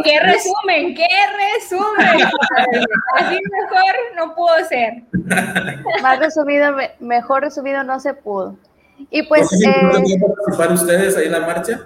¿Qué, 0.05 0.21
resumen? 0.21 0.95
¿Qué 0.95 1.07
resumen? 1.55 2.31
Así 3.17 3.39
mejor 3.51 3.95
no 4.17 4.35
pudo 4.35 4.65
ser. 4.69 5.03
Más 6.03 6.19
resumido, 6.19 6.77
mejor 7.01 7.43
resumido 7.43 7.85
no 7.85 8.01
se 8.01 8.15
pudo. 8.15 8.57
Y 9.11 9.23
pues... 9.25 9.53
Eh, 9.53 9.75
participar 9.93 10.73
ustedes 10.73 11.15
ahí 11.17 11.27
en 11.27 11.33
la 11.33 11.41
marcha? 11.41 11.81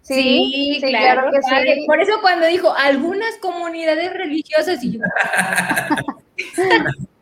Sí, 0.00 0.78
sí, 0.80 0.88
claro, 0.88 1.30
que 1.30 1.42
sí. 1.42 1.84
Por 1.86 2.00
eso 2.00 2.14
cuando 2.22 2.46
dijo 2.46 2.72
algunas 2.74 3.36
comunidades 3.38 4.14
religiosas 4.14 4.82
y 4.82 4.92
yo... 4.92 5.00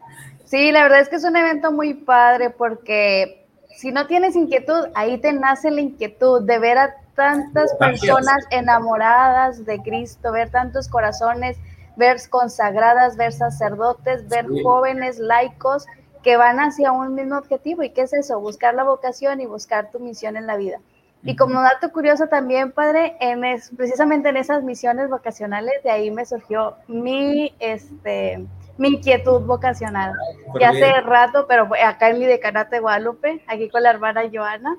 Sí, 0.54 0.70
la 0.70 0.84
verdad 0.84 1.00
es 1.00 1.08
que 1.08 1.16
es 1.16 1.24
un 1.24 1.34
evento 1.34 1.72
muy 1.72 1.94
padre 1.94 2.48
porque 2.48 3.44
si 3.74 3.90
no 3.90 4.06
tienes 4.06 4.36
inquietud, 4.36 4.86
ahí 4.94 5.18
te 5.18 5.32
nace 5.32 5.68
la 5.68 5.80
inquietud 5.80 6.42
de 6.42 6.60
ver 6.60 6.78
a 6.78 6.94
tantas 7.16 7.74
personas 7.74 8.46
enamoradas 8.50 9.66
de 9.66 9.82
Cristo, 9.82 10.30
ver 10.30 10.50
tantos 10.50 10.86
corazones, 10.86 11.56
ver 11.96 12.18
consagradas, 12.30 13.16
ver 13.16 13.32
sacerdotes, 13.32 14.28
ver 14.28 14.46
jóvenes 14.62 15.18
laicos 15.18 15.86
que 16.22 16.36
van 16.36 16.60
hacia 16.60 16.92
un 16.92 17.16
mismo 17.16 17.36
objetivo. 17.36 17.82
¿Y 17.82 17.90
qué 17.90 18.02
es 18.02 18.12
eso? 18.12 18.38
Buscar 18.38 18.74
la 18.74 18.84
vocación 18.84 19.40
y 19.40 19.46
buscar 19.46 19.90
tu 19.90 19.98
misión 19.98 20.36
en 20.36 20.46
la 20.46 20.56
vida. 20.56 20.78
Y 21.24 21.34
como 21.34 21.62
dato 21.62 21.90
curioso 21.90 22.28
también, 22.28 22.70
padre, 22.70 23.16
en 23.18 23.44
es, 23.44 23.72
precisamente 23.76 24.28
en 24.28 24.36
esas 24.36 24.62
misiones 24.62 25.10
vocacionales, 25.10 25.82
de 25.82 25.90
ahí 25.90 26.12
me 26.12 26.24
surgió 26.24 26.76
mi, 26.86 27.56
este, 27.58 28.46
mi 28.78 28.88
inquietud 28.88 29.42
vocacional. 29.42 30.12
Ya 30.60 30.70
hace 30.70 31.00
rato, 31.00 31.46
pero 31.48 31.68
acá 31.84 32.10
en 32.10 32.18
mi 32.18 32.26
decanato 32.26 32.70
de 32.72 32.80
Guadalupe, 32.80 33.44
aquí 33.46 33.68
con 33.68 33.82
la 33.82 33.90
hermana 33.90 34.22
Joana. 34.32 34.76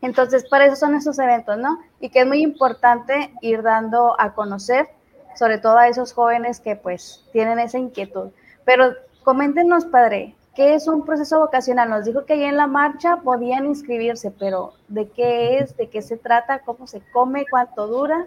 Entonces, 0.00 0.48
para 0.48 0.66
eso 0.66 0.76
son 0.76 0.94
esos 0.94 1.18
eventos, 1.18 1.58
¿no? 1.58 1.80
Y 2.00 2.10
que 2.10 2.20
es 2.20 2.26
muy 2.26 2.42
importante 2.42 3.32
ir 3.40 3.62
dando 3.62 4.18
a 4.20 4.34
conocer, 4.34 4.88
sobre 5.34 5.58
todo 5.58 5.78
a 5.78 5.88
esos 5.88 6.12
jóvenes 6.12 6.60
que 6.60 6.76
pues 6.76 7.24
tienen 7.32 7.58
esa 7.58 7.78
inquietud. 7.78 8.30
Pero 8.64 8.94
coméntenos, 9.24 9.86
padre, 9.86 10.36
¿qué 10.58 10.74
es 10.74 10.88
un 10.88 11.06
proceso 11.06 11.38
vocacional? 11.38 11.88
Nos 11.88 12.04
dijo 12.04 12.24
que 12.24 12.32
ahí 12.32 12.42
en 12.42 12.56
la 12.56 12.66
marcha 12.66 13.18
podían 13.22 13.66
inscribirse, 13.66 14.32
pero 14.36 14.72
¿de 14.88 15.06
qué 15.06 15.58
es? 15.58 15.76
¿De 15.76 15.88
qué 15.88 16.02
se 16.02 16.16
trata? 16.16 16.62
¿Cómo 16.66 16.88
se 16.88 17.00
come? 17.12 17.44
¿Cuánto 17.48 17.86
dura? 17.86 18.26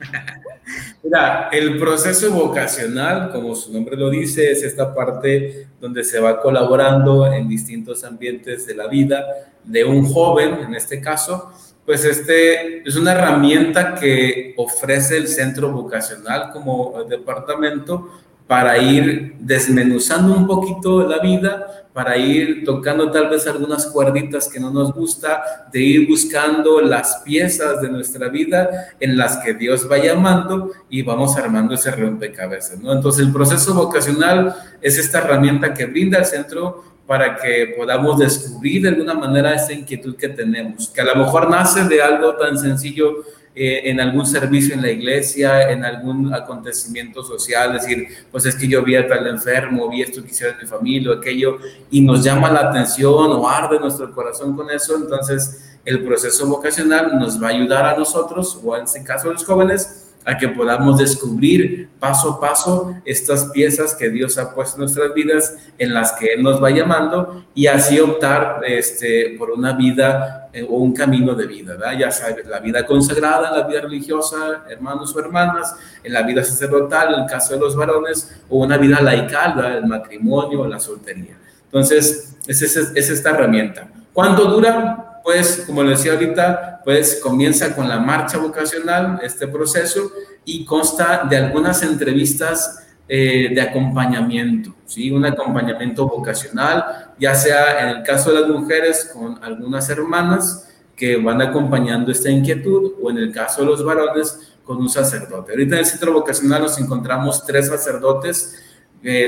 Mira, 1.04 1.50
el 1.52 1.78
proceso 1.78 2.32
vocacional, 2.32 3.30
como 3.30 3.54
su 3.54 3.74
nombre 3.74 3.94
lo 3.94 4.08
dice, 4.08 4.50
es 4.50 4.62
esta 4.62 4.94
parte 4.94 5.68
donde 5.78 6.02
se 6.02 6.18
va 6.18 6.40
colaborando 6.40 7.30
en 7.30 7.46
distintos 7.46 8.04
ambientes 8.04 8.66
de 8.66 8.74
la 8.74 8.86
vida 8.86 9.26
de 9.62 9.84
un 9.84 10.10
joven, 10.10 10.54
en 10.60 10.74
este 10.74 11.02
caso, 11.02 11.52
pues 11.84 12.06
este 12.06 12.88
es 12.88 12.96
una 12.96 13.12
herramienta 13.12 13.94
que 13.94 14.54
ofrece 14.56 15.18
el 15.18 15.28
centro 15.28 15.70
vocacional 15.72 16.52
como 16.52 17.04
departamento 17.04 18.08
para 18.46 18.78
ir 18.78 19.34
desmenuzando 19.40 20.36
un 20.36 20.46
poquito 20.46 21.06
la 21.06 21.18
vida, 21.18 21.88
para 21.92 22.16
ir 22.16 22.62
tocando 22.64 23.10
tal 23.10 23.28
vez 23.28 23.46
algunas 23.46 23.86
cuerditas 23.86 24.48
que 24.48 24.60
no 24.60 24.70
nos 24.70 24.92
gusta, 24.92 25.66
de 25.72 25.80
ir 25.80 26.08
buscando 26.08 26.80
las 26.80 27.22
piezas 27.24 27.80
de 27.80 27.88
nuestra 27.88 28.28
vida 28.28 28.68
en 29.00 29.16
las 29.16 29.38
que 29.38 29.54
Dios 29.54 29.90
va 29.90 29.98
llamando 29.98 30.70
y 30.90 31.02
vamos 31.02 31.36
armando 31.36 31.74
ese 31.74 31.90
rompecabezas, 31.90 32.78
¿no? 32.80 32.92
Entonces 32.92 33.26
el 33.26 33.32
proceso 33.32 33.74
vocacional 33.74 34.54
es 34.80 34.98
esta 34.98 35.18
herramienta 35.18 35.72
que 35.74 35.86
brinda 35.86 36.18
el 36.18 36.26
centro 36.26 36.84
para 37.06 37.36
que 37.36 37.74
podamos 37.76 38.18
descubrir 38.18 38.82
de 38.82 38.88
alguna 38.88 39.14
manera 39.14 39.54
esa 39.54 39.72
inquietud 39.72 40.16
que 40.16 40.28
tenemos, 40.28 40.88
que 40.88 41.00
a 41.00 41.04
lo 41.04 41.16
mejor 41.16 41.48
nace 41.48 41.84
de 41.84 42.02
algo 42.02 42.36
tan 42.36 42.58
sencillo 42.58 43.24
eh, 43.58 43.88
en 43.88 43.98
algún 44.00 44.26
servicio 44.26 44.74
en 44.74 44.82
la 44.82 44.90
iglesia, 44.90 45.70
en 45.70 45.82
algún 45.82 46.34
acontecimiento 46.34 47.24
social, 47.24 47.72
decir, 47.72 48.06
pues 48.30 48.44
es 48.44 48.54
que 48.54 48.68
yo 48.68 48.82
vi 48.82 48.96
a 48.96 49.08
tal 49.08 49.26
enfermo, 49.26 49.88
vi 49.88 50.02
esto 50.02 50.22
que 50.22 50.28
hicieron 50.28 50.56
en 50.56 50.64
mi 50.64 50.68
familia, 50.68 51.14
aquello, 51.14 51.56
y 51.90 52.02
nos 52.02 52.22
llama 52.22 52.50
la 52.50 52.68
atención 52.68 53.32
o 53.32 53.48
arde 53.48 53.80
nuestro 53.80 54.12
corazón 54.12 54.54
con 54.54 54.70
eso, 54.70 54.94
entonces 54.96 55.78
el 55.86 56.04
proceso 56.04 56.46
vocacional 56.46 57.18
nos 57.18 57.42
va 57.42 57.46
a 57.46 57.50
ayudar 57.52 57.86
a 57.86 57.96
nosotros, 57.96 58.60
o 58.62 58.76
en 58.76 58.84
este 58.84 59.02
caso 59.02 59.30
a 59.30 59.32
los 59.32 59.42
jóvenes, 59.42 60.05
a 60.26 60.36
que 60.36 60.48
podamos 60.48 60.98
descubrir 60.98 61.88
paso 62.00 62.32
a 62.32 62.40
paso 62.40 62.94
estas 63.04 63.44
piezas 63.50 63.94
que 63.94 64.10
Dios 64.10 64.36
ha 64.38 64.52
puesto 64.52 64.76
en 64.76 64.80
nuestras 64.80 65.14
vidas, 65.14 65.56
en 65.78 65.94
las 65.94 66.12
que 66.12 66.34
Él 66.34 66.42
nos 66.42 66.62
va 66.62 66.70
llamando 66.70 67.44
y 67.54 67.68
así 67.68 68.00
optar 68.00 68.60
este, 68.66 69.36
por 69.38 69.52
una 69.52 69.72
vida 69.72 70.50
eh, 70.52 70.66
o 70.68 70.78
un 70.78 70.92
camino 70.92 71.34
de 71.34 71.46
vida, 71.46 71.76
¿verdad? 71.76 71.98
ya 71.98 72.10
sabes, 72.10 72.44
la 72.46 72.58
vida 72.58 72.84
consagrada, 72.84 73.56
la 73.56 73.66
vida 73.68 73.82
religiosa, 73.82 74.64
hermanos 74.68 75.14
o 75.14 75.20
hermanas, 75.20 75.76
en 76.02 76.12
la 76.12 76.22
vida 76.22 76.42
sacerdotal, 76.42 77.14
el 77.14 77.26
caso 77.26 77.54
de 77.54 77.60
los 77.60 77.76
varones, 77.76 78.36
o 78.48 78.58
una 78.58 78.76
vida 78.76 79.00
laical, 79.00 79.54
¿verdad? 79.54 79.78
el 79.78 79.86
matrimonio 79.86 80.62
o 80.62 80.66
la 80.66 80.80
soltería. 80.80 81.38
Entonces, 81.66 82.36
es, 82.46 82.62
es, 82.62 82.76
es 82.76 83.10
esta 83.10 83.30
herramienta. 83.30 83.88
¿Cuánto 84.12 84.46
dura? 84.46 85.06
pues, 85.26 85.64
como 85.66 85.82
le 85.82 85.90
decía 85.90 86.12
ahorita, 86.12 86.75
pues 86.86 87.18
comienza 87.20 87.74
con 87.74 87.88
la 87.88 87.98
marcha 87.98 88.38
vocacional, 88.38 89.18
este 89.20 89.48
proceso, 89.48 90.12
y 90.44 90.64
consta 90.64 91.26
de 91.28 91.36
algunas 91.36 91.82
entrevistas 91.82 92.86
eh, 93.08 93.50
de 93.52 93.60
acompañamiento, 93.60 94.72
¿sí? 94.84 95.10
Un 95.10 95.24
acompañamiento 95.24 96.06
vocacional, 96.06 97.12
ya 97.18 97.34
sea 97.34 97.82
en 97.82 97.88
el 97.88 98.02
caso 98.04 98.32
de 98.32 98.40
las 98.40 98.48
mujeres 98.48 99.10
con 99.12 99.42
algunas 99.42 99.90
hermanas 99.90 100.68
que 100.94 101.16
van 101.16 101.42
acompañando 101.42 102.12
esta 102.12 102.30
inquietud, 102.30 102.92
o 103.02 103.10
en 103.10 103.18
el 103.18 103.32
caso 103.32 103.62
de 103.62 103.66
los 103.66 103.84
varones 103.84 104.54
con 104.62 104.76
un 104.76 104.88
sacerdote. 104.88 105.50
Ahorita 105.50 105.74
en 105.74 105.80
el 105.80 105.86
centro 105.86 106.12
vocacional 106.12 106.62
nos 106.62 106.78
encontramos 106.78 107.44
tres 107.44 107.66
sacerdotes 107.66 108.62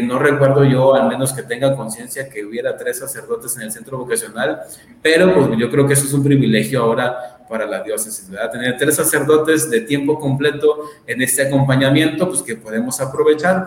no 0.02 0.18
recuerdo 0.18 0.64
yo, 0.64 0.94
al 0.94 1.08
menos 1.08 1.32
que 1.32 1.42
tenga 1.42 1.76
conciencia, 1.76 2.28
que 2.28 2.44
hubiera 2.44 2.76
tres 2.76 2.98
sacerdotes 2.98 3.56
en 3.56 3.62
el 3.62 3.72
centro 3.72 3.98
vocacional, 3.98 4.62
pero 5.00 5.32
pues 5.32 5.58
yo 5.58 5.70
creo 5.70 5.86
que 5.86 5.92
eso 5.92 6.04
es 6.04 6.12
un 6.12 6.24
privilegio 6.24 6.82
ahora 6.82 7.37
para 7.48 7.66
la 7.66 7.82
diócesis, 7.82 8.30
¿verdad? 8.30 8.52
Tener 8.52 8.76
tres 8.76 8.96
sacerdotes 8.96 9.70
de 9.70 9.80
tiempo 9.82 10.18
completo 10.18 10.84
en 11.06 11.22
este 11.22 11.42
acompañamiento, 11.42 12.28
pues 12.28 12.42
que 12.42 12.56
podemos 12.56 13.00
aprovechar. 13.00 13.66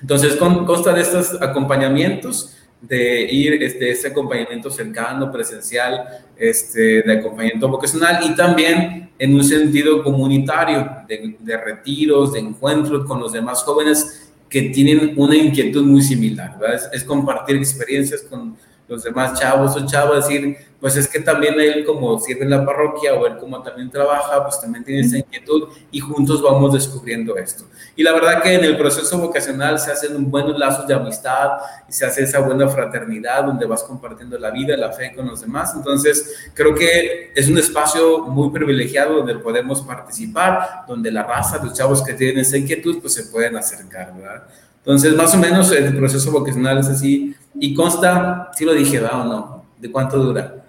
Entonces, 0.00 0.36
consta 0.36 0.92
de 0.92 1.00
estos 1.00 1.40
acompañamientos, 1.40 2.56
de 2.80 3.22
ir, 3.32 3.62
este, 3.62 3.90
este 3.90 4.08
acompañamiento 4.08 4.70
cercano, 4.70 5.32
presencial, 5.32 6.04
este, 6.36 7.02
de 7.02 7.12
acompañamiento 7.12 7.68
vocacional 7.68 8.22
y 8.24 8.34
también 8.34 9.10
en 9.18 9.34
un 9.34 9.42
sentido 9.42 10.02
comunitario, 10.02 10.90
de, 11.08 11.36
de 11.38 11.56
retiros, 11.56 12.34
de 12.34 12.40
encuentros 12.40 13.06
con 13.06 13.18
los 13.18 13.32
demás 13.32 13.62
jóvenes 13.62 14.26
que 14.48 14.62
tienen 14.62 15.14
una 15.16 15.36
inquietud 15.36 15.84
muy 15.84 16.02
similar, 16.02 16.58
¿verdad? 16.58 16.90
Es, 16.92 17.04
compartir 17.04 17.56
experiencias 17.56 18.22
con 18.22 18.56
los 18.88 19.02
demás 19.02 19.38
chavos 19.38 19.76
o 19.76 19.86
chavas, 19.86 20.28
decir, 20.28 20.56
pues 20.80 20.96
es 20.96 21.08
que 21.08 21.20
también 21.20 21.58
él 21.58 21.84
como 21.84 22.18
sirve 22.20 22.44
en 22.44 22.50
la 22.50 22.64
parroquia 22.64 23.14
o 23.14 23.26
él 23.26 23.38
como 23.38 23.62
también 23.62 23.90
trabaja, 23.90 24.42
pues 24.44 24.60
también 24.60 24.84
tiene 24.84 25.00
esa 25.00 25.18
inquietud 25.18 25.68
y 25.90 26.00
juntos 26.00 26.42
vamos 26.42 26.74
descubriendo 26.74 27.36
esto. 27.36 27.64
Y 27.96 28.02
la 28.02 28.12
verdad 28.12 28.42
que 28.42 28.54
en 28.54 28.64
el 28.64 28.76
proceso 28.76 29.18
vocacional 29.18 29.78
se 29.78 29.90
hacen 29.90 30.30
buenos 30.30 30.58
lazos 30.58 30.86
de 30.86 30.94
amistad 30.94 31.52
y 31.88 31.92
se 31.92 32.04
hace 32.04 32.22
esa 32.22 32.40
buena 32.40 32.68
fraternidad 32.68 33.44
donde 33.44 33.66
vas 33.66 33.82
compartiendo 33.82 34.38
la 34.38 34.50
vida, 34.50 34.76
la 34.76 34.92
fe 34.92 35.12
con 35.14 35.26
los 35.26 35.40
demás. 35.40 35.72
Entonces, 35.74 36.50
creo 36.54 36.74
que 36.74 37.32
es 37.34 37.48
un 37.48 37.58
espacio 37.58 38.20
muy 38.26 38.50
privilegiado 38.50 39.14
donde 39.14 39.36
podemos 39.36 39.82
participar, 39.82 40.84
donde 40.86 41.10
la 41.10 41.22
raza, 41.22 41.62
los 41.64 41.72
chavos 41.72 42.02
que 42.02 42.12
tienen 42.12 42.38
esa 42.38 42.58
inquietud, 42.58 42.98
pues 43.00 43.14
se 43.14 43.24
pueden 43.24 43.56
acercar, 43.56 44.14
¿verdad? 44.14 44.44
Entonces, 44.86 45.16
más 45.16 45.34
o 45.34 45.38
menos 45.38 45.72
el 45.72 45.96
proceso 45.96 46.30
vocacional 46.30 46.78
es 46.78 46.86
así 46.86 47.34
y 47.58 47.74
consta, 47.74 48.52
si 48.54 48.64
lo 48.64 48.72
dije, 48.72 49.00
¿verdad 49.00 49.22
o 49.22 49.24
no? 49.24 49.64
¿De 49.80 49.90
cuánto 49.90 50.16
dura? 50.16 50.62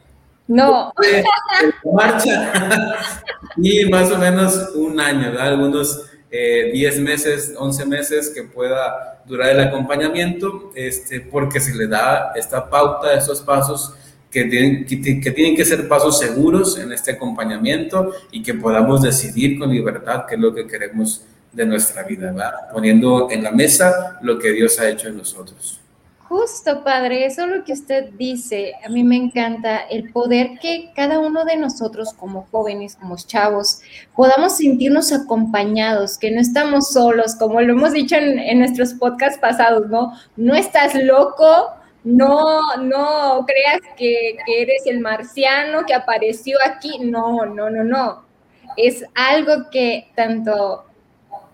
No. 0.47 0.91
marcha. 1.93 2.95
y 3.57 3.85
más 3.85 4.11
o 4.11 4.17
menos 4.17 4.71
un 4.73 4.99
año, 4.99 5.29
¿verdad? 5.29 5.49
Algunos 5.49 6.09
10 6.31 6.31
eh, 6.31 6.99
meses, 6.99 7.53
11 7.55 7.85
meses 7.85 8.31
que 8.33 8.41
pueda 8.41 9.21
durar 9.27 9.51
el 9.51 9.59
acompañamiento, 9.59 10.71
este, 10.73 11.21
porque 11.21 11.59
se 11.59 11.75
le 11.75 11.85
da 11.85 12.31
esta 12.35 12.67
pauta, 12.67 13.13
esos 13.13 13.41
pasos 13.41 13.93
que 14.31 14.45
tienen 14.45 14.83
que, 14.83 15.21
que 15.21 15.31
tienen 15.31 15.55
que 15.55 15.63
ser 15.63 15.87
pasos 15.87 16.17
seguros 16.17 16.79
en 16.79 16.91
este 16.91 17.11
acompañamiento 17.11 18.13
y 18.31 18.41
que 18.41 18.55
podamos 18.55 19.03
decidir 19.03 19.59
con 19.59 19.69
libertad 19.69 20.25
qué 20.27 20.33
es 20.33 20.41
lo 20.41 20.55
que 20.55 20.65
queremos 20.65 21.21
de 21.57 21.65
nuestra 21.65 22.03
vida, 22.03 22.31
¿verdad? 22.31 22.53
poniendo 22.71 23.29
en 23.31 23.43
la 23.43 23.51
mesa 23.51 24.19
lo 24.21 24.37
que 24.37 24.51
Dios 24.51 24.79
ha 24.79 24.87
hecho 24.87 25.07
en 25.09 25.17
nosotros. 25.17 25.81
Justo, 26.19 26.83
padre, 26.83 27.25
eso 27.25 27.45
es 27.45 27.47
lo 27.47 27.63
que 27.63 27.71
usted 27.71 28.09
dice. 28.17 28.73
A 28.85 28.89
mí 28.89 29.03
me 29.03 29.15
encanta 29.15 29.77
el 29.77 30.11
poder 30.11 30.59
que 30.61 30.91
cada 30.93 31.19
uno 31.19 31.45
de 31.45 31.55
nosotros 31.55 32.13
como 32.13 32.47
jóvenes, 32.51 32.97
como 32.97 33.15
chavos, 33.15 33.79
podamos 34.13 34.57
sentirnos 34.57 35.13
acompañados, 35.13 36.17
que 36.17 36.29
no 36.29 36.41
estamos 36.41 36.89
solos, 36.91 37.35
como 37.35 37.61
lo 37.61 37.71
hemos 37.73 37.93
dicho 37.93 38.17
en, 38.17 38.59
nuestros 38.59 38.93
podcasts 38.93 39.39
pasados, 39.39 39.87
¿no? 39.87 40.13
No 40.35 40.53
estás 40.53 40.93
loco, 40.95 41.69
no, 42.03 42.75
no 42.75 43.45
creas 43.47 43.79
que, 43.97 44.37
que 44.45 44.61
eres 44.61 44.85
el 44.85 44.99
marciano 44.99 45.85
que 45.87 45.93
apareció 45.93 46.57
aquí. 46.65 46.99
No, 46.99 47.45
no, 47.45 47.69
no, 47.69 47.85
no. 47.85 48.25
Es 48.75 49.05
algo 49.15 49.69
que 49.71 50.11
tanto 50.13 50.86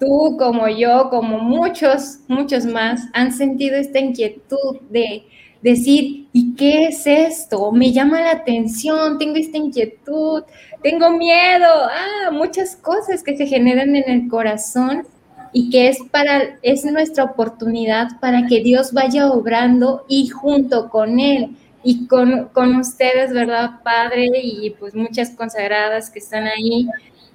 tú 0.04 0.36
como 0.38 0.68
yo, 0.68 1.10
como 1.10 1.40
muchos, 1.40 2.20
muchos 2.28 2.66
más, 2.66 3.02
han 3.14 3.32
sentido 3.32 3.78
esta 3.78 4.00
inquietud 4.00 4.82
de 4.90 5.24
decir, 5.62 6.28
¿y 6.34 6.56
qué 6.56 6.88
es 6.88 7.08
esto? 7.08 7.72
Me 7.72 7.94
llama 7.94 8.20
la 8.20 8.32
atención, 8.32 9.18
tengo 9.18 9.38
esta 9.38 9.58
inquietud, 9.58 10.44
tengo 10.82 11.10
miedo, 11.12 11.68
ah, 11.68 12.32
muchas 12.32 12.76
cosas 12.76 13.24
que 13.24 13.38
se 13.38 13.48
generan 13.48 13.96
en 13.96 14.10
el 14.10 14.28
corazón 14.28 15.08
y 15.54 15.70
que 15.70 15.88
es 15.88 16.00
para 16.12 16.58
es 16.62 16.84
nuestra 16.84 17.24
oportunidad 17.24 18.20
para 18.20 18.46
que 18.48 18.62
Dios 18.62 18.92
vaya 18.92 19.32
obrando 19.32 20.04
y 20.10 20.28
junto 20.28 20.90
con 20.90 21.20
él 21.20 21.56
y 21.84 22.08
con, 22.08 22.50
con 22.50 22.76
ustedes, 22.76 23.32
¿verdad, 23.32 23.82
Padre? 23.84 24.30
Y 24.42 24.72
pues 24.72 24.96
muchas 24.96 25.30
consagradas 25.32 26.10
que 26.10 26.20
están 26.20 26.48
ahí, 26.48 26.90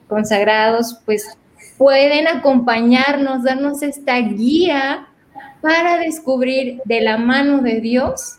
consagrados, 0.09 0.99
pues 1.07 1.39
pueden 1.79 2.27
acompañarnos, 2.27 3.45
darnos 3.45 3.83
esta 3.83 4.19
guía 4.19 5.07
para 5.63 5.99
descubrir 5.99 6.81
de 6.85 7.01
la 7.01 7.17
mano 7.17 7.63
de 7.63 7.81
Dios 7.81 8.39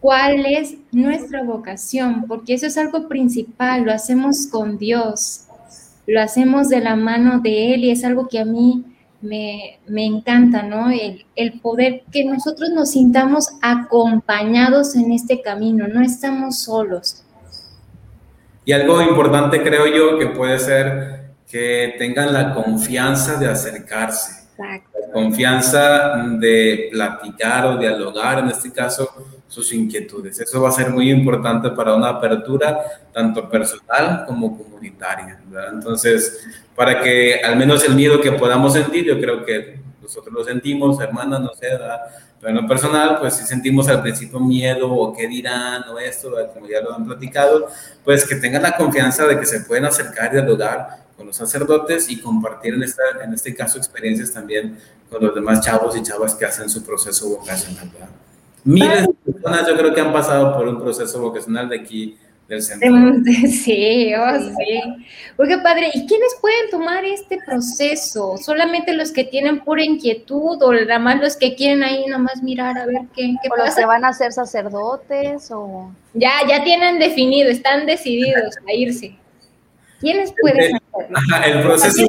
cuál 0.00 0.44
es 0.44 0.74
nuestra 0.92 1.42
vocación, 1.42 2.26
porque 2.28 2.54
eso 2.54 2.66
es 2.66 2.76
algo 2.76 3.08
principal, 3.08 3.84
lo 3.84 3.92
hacemos 3.92 4.48
con 4.48 4.76
Dios, 4.76 5.46
lo 6.06 6.20
hacemos 6.20 6.68
de 6.68 6.80
la 6.80 6.96
mano 6.96 7.40
de 7.40 7.74
Él 7.74 7.84
y 7.84 7.90
es 7.90 8.04
algo 8.04 8.28
que 8.28 8.38
a 8.38 8.44
mí 8.44 8.84
me, 9.22 9.78
encanta, 9.88 10.62
¿no? 10.62 10.90
El, 10.90 11.24
el, 11.34 11.58
poder 11.60 12.02
que 12.12 12.26
nosotros 12.26 12.68
nos 12.74 12.90
sintamos 12.90 13.48
acompañados 13.62 14.94
en 14.96 15.12
este 15.12 15.40
camino, 15.40 15.88
no 15.88 16.02
estamos 16.02 16.58
solos. 16.58 17.24
Y 18.66 18.72
algo 18.72 19.00
importante 19.00 19.62
creo 19.62 19.86
yo 19.86 20.18
que 20.18 20.26
puede 20.26 20.58
ser 20.58 21.13
que 21.54 21.94
tengan 21.96 22.32
la 22.32 22.52
confianza 22.52 23.36
de 23.36 23.46
acercarse, 23.46 24.48
la 24.58 25.12
confianza 25.12 26.16
de 26.40 26.88
platicar 26.90 27.66
o 27.66 27.76
dialogar, 27.76 28.40
en 28.40 28.48
este 28.48 28.72
caso, 28.72 29.08
sus 29.46 29.72
inquietudes. 29.72 30.40
Eso 30.40 30.60
va 30.60 30.70
a 30.70 30.72
ser 30.72 30.90
muy 30.90 31.12
importante 31.12 31.70
para 31.70 31.94
una 31.94 32.08
apertura 32.08 32.80
tanto 33.12 33.48
personal 33.48 34.24
como 34.26 34.58
comunitaria. 34.58 35.38
Entonces, 35.72 36.44
para 36.74 37.00
que 37.00 37.36
al 37.36 37.54
menos 37.54 37.84
el 37.84 37.94
miedo 37.94 38.20
que 38.20 38.32
podamos 38.32 38.72
sentir, 38.72 39.04
yo 39.04 39.20
creo 39.20 39.44
que 39.44 39.78
nosotros 40.02 40.34
lo 40.34 40.42
sentimos, 40.42 41.00
hermana, 41.00 41.38
no 41.38 41.50
sé, 41.54 41.68
pero 42.40 42.48
en 42.48 42.62
lo 42.62 42.66
personal, 42.66 43.18
pues 43.20 43.34
si 43.34 43.44
sentimos 43.44 43.88
al 43.88 44.02
principio 44.02 44.40
miedo 44.40 44.92
o 44.92 45.16
qué 45.16 45.28
dirán 45.28 45.84
o 45.88 46.00
esto, 46.00 46.32
como 46.52 46.66
ya 46.66 46.80
lo 46.80 46.92
han 46.96 47.06
platicado, 47.06 47.68
pues 48.04 48.26
que 48.26 48.34
tengan 48.34 48.62
la 48.62 48.76
confianza 48.76 49.24
de 49.24 49.38
que 49.38 49.46
se 49.46 49.60
pueden 49.60 49.84
acercar 49.84 50.30
y 50.32 50.38
dialogar 50.38 51.03
con 51.16 51.26
los 51.26 51.36
sacerdotes 51.36 52.10
y 52.10 52.20
compartir 52.20 52.74
en, 52.74 52.82
esta, 52.82 53.02
en 53.22 53.32
este 53.34 53.54
caso 53.54 53.78
experiencias 53.78 54.32
también 54.32 54.78
con 55.10 55.22
los 55.24 55.34
demás 55.34 55.60
chavos 55.60 55.96
y 55.96 56.02
chavas 56.02 56.34
que 56.34 56.44
hacen 56.44 56.68
su 56.68 56.84
proceso 56.84 57.28
vocacional. 57.28 57.90
Miles 58.64 59.06
de 59.06 59.32
personas 59.32 59.68
yo 59.68 59.76
creo 59.76 59.94
que 59.94 60.00
han 60.00 60.12
pasado 60.12 60.56
por 60.56 60.66
un 60.66 60.80
proceso 60.80 61.20
vocacional 61.20 61.68
de 61.68 61.80
aquí 61.80 62.18
del 62.48 62.62
centro. 62.62 62.90
Sí, 63.24 64.12
oh, 64.14 64.40
sí. 64.40 64.80
Oiga, 65.36 65.62
padre, 65.62 65.90
¿y 65.94 66.06
quiénes 66.06 66.36
pueden 66.40 66.70
tomar 66.70 67.04
este 67.04 67.38
proceso? 67.44 68.36
¿Solamente 68.38 68.92
los 68.94 69.12
que 69.12 69.24
tienen 69.24 69.60
pura 69.60 69.84
inquietud 69.84 70.62
o 70.62 70.72
nada 70.72 70.98
más 70.98 71.20
los 71.20 71.36
que 71.36 71.54
quieren 71.54 71.82
ahí 71.82 72.06
nada 72.06 72.22
más 72.22 72.42
mirar 72.42 72.76
a 72.78 72.86
ver 72.86 73.02
qué, 73.14 73.34
qué 73.42 73.48
o 73.48 73.50
pasa? 73.50 73.66
los 73.66 73.74
que 73.76 73.86
van 73.86 74.04
a 74.04 74.12
ser 74.12 74.32
sacerdotes 74.32 75.50
o... 75.50 75.92
Ya, 76.14 76.32
ya 76.48 76.62
tienen 76.62 76.98
definido, 76.98 77.50
están 77.50 77.86
decididos 77.86 78.56
a 78.68 78.72
irse. 78.72 79.16
¿Quiénes 80.04 80.34
pueden 80.38 80.76
hacerlo? 81.14 81.46
el 81.46 81.62
proceso 81.62 82.06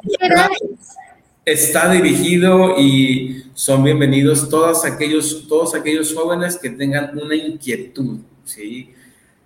está 1.45 1.89
dirigido 1.89 2.77
y 2.77 3.45
son 3.53 3.85
bienvenidos 3.85 4.49
todos 4.49 4.83
aquellos, 4.83 5.47
todos 5.47 5.75
aquellos 5.75 6.13
jóvenes 6.13 6.57
que 6.57 6.71
tengan 6.71 7.17
una 7.17 7.35
inquietud, 7.35 8.19
¿sí? 8.43 8.93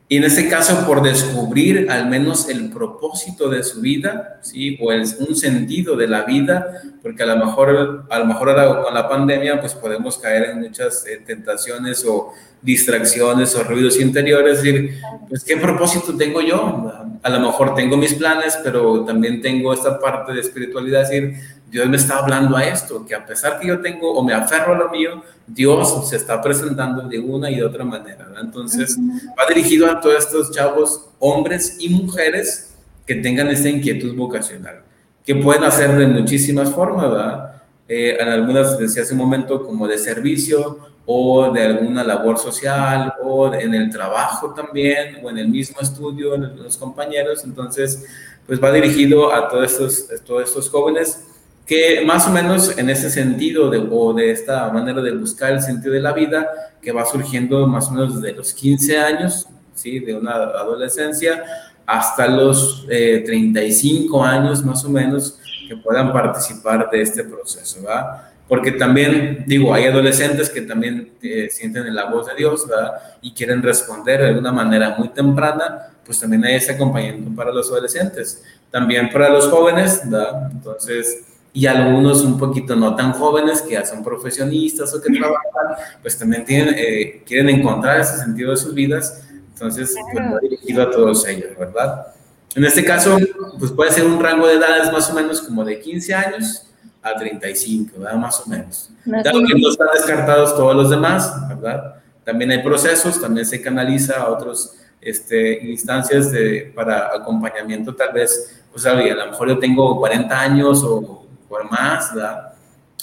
Y 0.08 0.18
en 0.18 0.24
este 0.24 0.50
caso, 0.50 0.88
por 0.88 1.04
descubrir 1.04 1.92
al 1.92 2.10
menos 2.10 2.50
el 2.50 2.72
propósito 2.72 3.48
de 3.50 3.62
su 3.62 3.82
vida, 3.82 4.40
¿sí? 4.42 4.80
O 4.82 4.92
el, 4.92 5.02
un 5.20 5.36
sentido 5.36 5.96
de 5.96 6.08
la 6.08 6.24
vida, 6.24 6.82
porque 7.04 7.22
a 7.22 7.28
lo 7.28 7.46
mejor, 7.46 8.08
a 8.10 8.18
lo 8.18 8.26
mejor 8.26 8.50
ahora 8.50 8.82
con 8.82 8.94
la 8.96 9.08
pandemia, 9.08 9.62
pues 9.62 9.76
podemos 9.76 10.18
caer 10.18 10.50
en 10.50 10.62
muchas 10.62 11.06
eh, 11.06 11.22
tentaciones 11.24 12.04
o 12.04 12.34
distracciones 12.62 13.56
o 13.56 13.64
ruidos 13.64 14.00
interiores, 14.00 14.58
es 14.58 14.64
decir, 14.64 15.00
pues 15.28 15.44
qué 15.44 15.58
propósito 15.58 16.16
tengo 16.16 16.42
yo. 16.42 16.92
A 17.22 17.30
lo 17.30 17.40
mejor 17.40 17.76
tengo 17.76 17.98
mis 17.98 18.14
planes, 18.14 18.58
pero 18.64 19.04
también 19.06 19.42
tengo 19.42 19.74
esta 19.74 20.00
parte 20.00 20.34
de 20.34 20.40
espiritualidad, 20.40 21.04
es 21.04 21.10
decir, 21.10 21.36
Dios 21.70 21.88
me 21.88 21.98
está 21.98 22.18
hablando 22.18 22.58
a 22.58 22.66
esto, 22.66 23.06
que 23.06 23.14
a 23.14 23.26
pesar 23.26 23.60
que 23.60 23.68
yo 23.68 23.80
tengo 23.80 24.12
o 24.12 24.24
me 24.24 24.34
aferro 24.34 24.74
a 24.74 24.78
lo 24.78 24.90
mío, 24.90 25.22
Dios 25.46 26.10
se 26.10 26.16
está 26.16 26.42
presentando 26.42 27.08
de 27.08 27.20
una 27.20 27.52
y 27.52 27.58
de 27.58 27.64
otra 27.64 27.84
manera. 27.84 28.28
Entonces, 28.42 28.98
va 28.98 29.46
dirigido 29.48 29.90
a 29.90 30.02
todos 30.02 30.18
estos 30.18 30.52
chavos, 30.52 31.10
hombres 31.20 31.78
y 31.80 31.90
mujeres, 31.90 32.76
que 33.06 33.16
tengan 33.16 33.50
esta 33.50 33.70
inquietud 33.70 34.16
vocacional, 34.16 34.82
que 35.26 35.36
pueden 35.36 35.64
hacer 35.64 35.96
de 35.96 36.08
muchísimas 36.08 36.70
formas, 36.72 37.10
¿verdad? 37.10 37.64
Eh, 37.88 38.18
en 38.20 38.28
algunas, 38.28 38.78
decía 38.78 39.02
hace 39.02 39.14
un 39.14 39.20
momento, 39.20 39.66
como 39.66 39.88
de 39.88 39.98
servicio 39.98 40.89
o 41.12 41.52
de 41.52 41.64
alguna 41.64 42.04
labor 42.04 42.38
social 42.38 43.12
o 43.24 43.52
en 43.52 43.74
el 43.74 43.90
trabajo 43.90 44.54
también 44.54 45.18
o 45.24 45.32
en 45.32 45.40
el 45.40 45.48
mismo 45.48 45.82
estudio, 45.82 46.38
los 46.38 46.78
compañeros. 46.78 47.44
Entonces, 47.44 48.06
pues 48.46 48.64
va 48.64 48.72
dirigido 48.72 49.34
a 49.34 49.50
todos 49.50 49.72
estos, 49.72 50.24
todos 50.24 50.44
estos 50.44 50.70
jóvenes 50.70 51.26
que 51.66 52.04
más 52.06 52.28
o 52.28 52.30
menos 52.30 52.78
en 52.78 52.92
ese 52.92 53.10
sentido 53.10 53.72
de, 53.72 53.88
o 53.90 54.14
de 54.14 54.30
esta 54.30 54.70
manera 54.70 55.02
de 55.02 55.16
buscar 55.16 55.54
el 55.54 55.62
sentido 55.64 55.96
de 55.96 56.00
la 56.00 56.14
vida 56.14 56.48
que 56.80 56.92
va 56.92 57.04
surgiendo 57.06 57.66
más 57.66 57.88
o 57.88 57.92
menos 57.92 58.22
desde 58.22 58.38
los 58.38 58.54
15 58.54 59.00
años, 59.00 59.48
¿sí? 59.74 59.98
de 59.98 60.16
una 60.16 60.34
adolescencia 60.34 61.44
hasta 61.88 62.28
los 62.28 62.86
35 62.86 64.24
eh, 64.24 64.28
años 64.28 64.64
más 64.64 64.86
o 64.86 64.90
menos 64.90 65.40
que 65.68 65.76
puedan 65.78 66.14
participar 66.14 66.88
de 66.92 67.02
este 67.02 67.24
proceso, 67.24 67.82
¿verdad? 67.82 68.30
Porque 68.50 68.72
también, 68.72 69.44
digo, 69.46 69.72
hay 69.72 69.86
adolescentes 69.86 70.50
que 70.50 70.62
también 70.62 71.12
eh, 71.22 71.50
sienten 71.52 71.94
la 71.94 72.06
voz 72.06 72.26
de 72.26 72.34
Dios, 72.36 72.68
¿verdad? 72.68 72.94
Y 73.22 73.32
quieren 73.32 73.62
responder 73.62 74.34
de 74.34 74.40
una 74.40 74.52
manera 74.52 74.96
muy 74.98 75.10
temprana, 75.10 75.92
pues 76.04 76.20
también 76.20 76.44
hay 76.44 76.56
ese 76.56 76.72
acompañamiento 76.72 77.30
para 77.36 77.54
los 77.54 77.70
adolescentes. 77.70 78.44
También 78.72 79.12
para 79.12 79.30
los 79.30 79.48
jóvenes, 79.48 80.02
¿verdad? 80.04 80.50
Entonces, 80.52 81.26
y 81.54 81.68
algunos 81.68 82.24
un 82.24 82.40
poquito 82.40 82.76
no 82.76 82.96
tan 82.96 83.14
jóvenes 83.14 83.62
que 83.62 83.74
ya 83.74 83.86
son 83.86 84.04
profesionistas 84.04 84.92
o 84.96 85.02
que 85.02 85.14
trabajan, 85.14 85.86
pues 86.02 86.18
también 86.18 86.44
tienen, 86.44 86.74
eh, 86.76 87.22
quieren 87.28 87.50
encontrar 87.50 88.00
ese 88.00 88.18
sentido 88.18 88.50
de 88.50 88.58
sus 88.58 88.74
vidas, 88.74 89.28
entonces 89.54 89.94
pues, 90.12 90.26
dirigido 90.42 90.82
a 90.82 90.90
todos 90.90 91.28
ellos, 91.28 91.52
¿verdad? 91.58 92.08
En 92.56 92.66
este 92.66 92.84
caso, 92.84 93.16
pues 93.60 93.72
puede 93.72 93.92
ser 93.92 94.08
un 94.08 94.20
rango 94.20 94.48
de 94.48 94.56
edades 94.56 94.92
más 94.92 95.08
o 95.12 95.14
menos 95.14 95.40
como 95.42 95.64
de 95.64 95.80
15 95.80 96.14
años 96.16 96.66
a 97.02 97.14
35, 97.16 98.00
¿verdad? 98.00 98.18
Más 98.18 98.42
o 98.46 98.50
menos. 98.50 98.90
Dado 99.06 99.40
que 99.46 99.60
no 99.60 99.70
están 99.70 99.88
descartados 99.94 100.56
todos 100.56 100.76
los 100.76 100.90
demás, 100.90 101.34
¿verdad? 101.48 101.96
También 102.24 102.52
hay 102.52 102.62
procesos, 102.62 103.20
también 103.20 103.46
se 103.46 103.62
canaliza 103.62 104.22
a 104.22 104.30
otras 104.30 104.76
este, 105.02 105.64
instancias 105.64 106.32
de, 106.32 106.72
para 106.76 107.16
acompañamiento, 107.16 107.96
tal 107.96 108.14
vez, 108.14 108.62
pues 108.72 108.86
a 108.86 108.94
lo 108.94 109.26
mejor 109.28 109.48
yo 109.48 109.60
tengo 109.60 109.98
40 109.98 110.40
años 110.40 110.84
o 110.84 111.26
por 111.48 111.70
más, 111.72 112.14
¿verdad? 112.14 112.54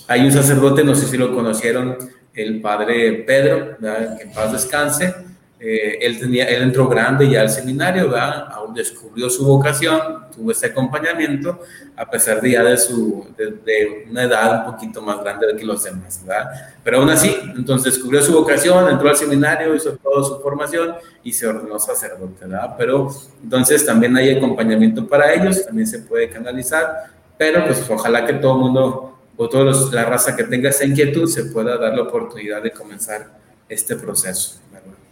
Hay 0.07 0.25
un 0.25 0.33
sacerdote, 0.33 0.85
no 0.85 0.95
sé 0.95 1.07
si 1.07 1.17
lo 1.17 1.35
conocieron, 1.35 1.97
el 2.35 2.61
padre 2.61 3.25
Pedro, 3.27 3.77
¿verdad? 3.79 4.17
que 4.17 4.25
en 4.25 4.33
paz 4.33 4.53
descanse. 4.53 5.15
Eh, 5.59 5.99
él, 6.03 6.19
tenía, 6.19 6.45
él 6.45 6.65
entró 6.65 6.87
grande 6.87 7.31
ya 7.31 7.41
al 7.41 7.49
seminario, 7.49 8.11
¿verdad? 8.11 8.47
aún 8.53 8.75
descubrió 8.75 9.31
su 9.31 9.47
vocación, 9.47 9.99
tuvo 10.35 10.51
ese 10.51 10.67
acompañamiento, 10.67 11.61
a 11.97 12.11
pesar 12.11 12.43
de 12.43 12.51
ya 12.51 12.63
de, 12.63 12.77
su, 12.77 13.27
de, 13.37 14.07
una 14.11 14.25
edad 14.25 14.67
un 14.67 14.73
poquito 14.75 15.01
más 15.01 15.19
grande 15.23 15.47
que 15.57 15.65
los 15.65 15.83
demás, 15.83 16.23
¿verdad? 16.27 16.51
Pero 16.85 16.99
aún 16.99 17.09
así, 17.09 17.35
entonces 17.57 17.95
descubrió 17.95 18.23
su 18.23 18.35
vocación, 18.35 18.91
entró 18.91 19.09
al 19.09 19.17
seminario, 19.17 19.75
hizo 19.75 19.97
toda 19.97 20.23
su 20.29 20.41
formación 20.41 20.95
y 21.23 21.33
se 21.33 21.47
ordenó 21.47 21.79
sacerdote, 21.79 22.45
¿verdad? 22.45 22.75
Pero 22.77 23.09
entonces 23.43 23.87
también 23.87 24.15
hay 24.15 24.37
acompañamiento 24.37 25.09
para 25.09 25.33
ellos, 25.33 25.65
también 25.65 25.87
se 25.87 26.01
puede 26.01 26.29
canalizar 26.29 27.17
pero 27.39 27.65
pues 27.65 27.85
ojalá 27.91 28.27
que 28.27 28.35
todo 28.35 28.57
mundo 28.57 29.19
o 29.37 29.49
toda 29.49 29.73
la 29.93 30.05
raza 30.05 30.35
que 30.35 30.45
tenga 30.45 30.71
esa 30.71 30.85
inquietud 30.85 31.29
se 31.29 31.47
pueda 31.47 31.77
dar 31.77 31.95
la 31.95 32.03
oportunidad 32.03 32.63
de 32.63 32.71
comenzar 32.71 33.39
este 33.69 33.97
proceso. 33.97 34.61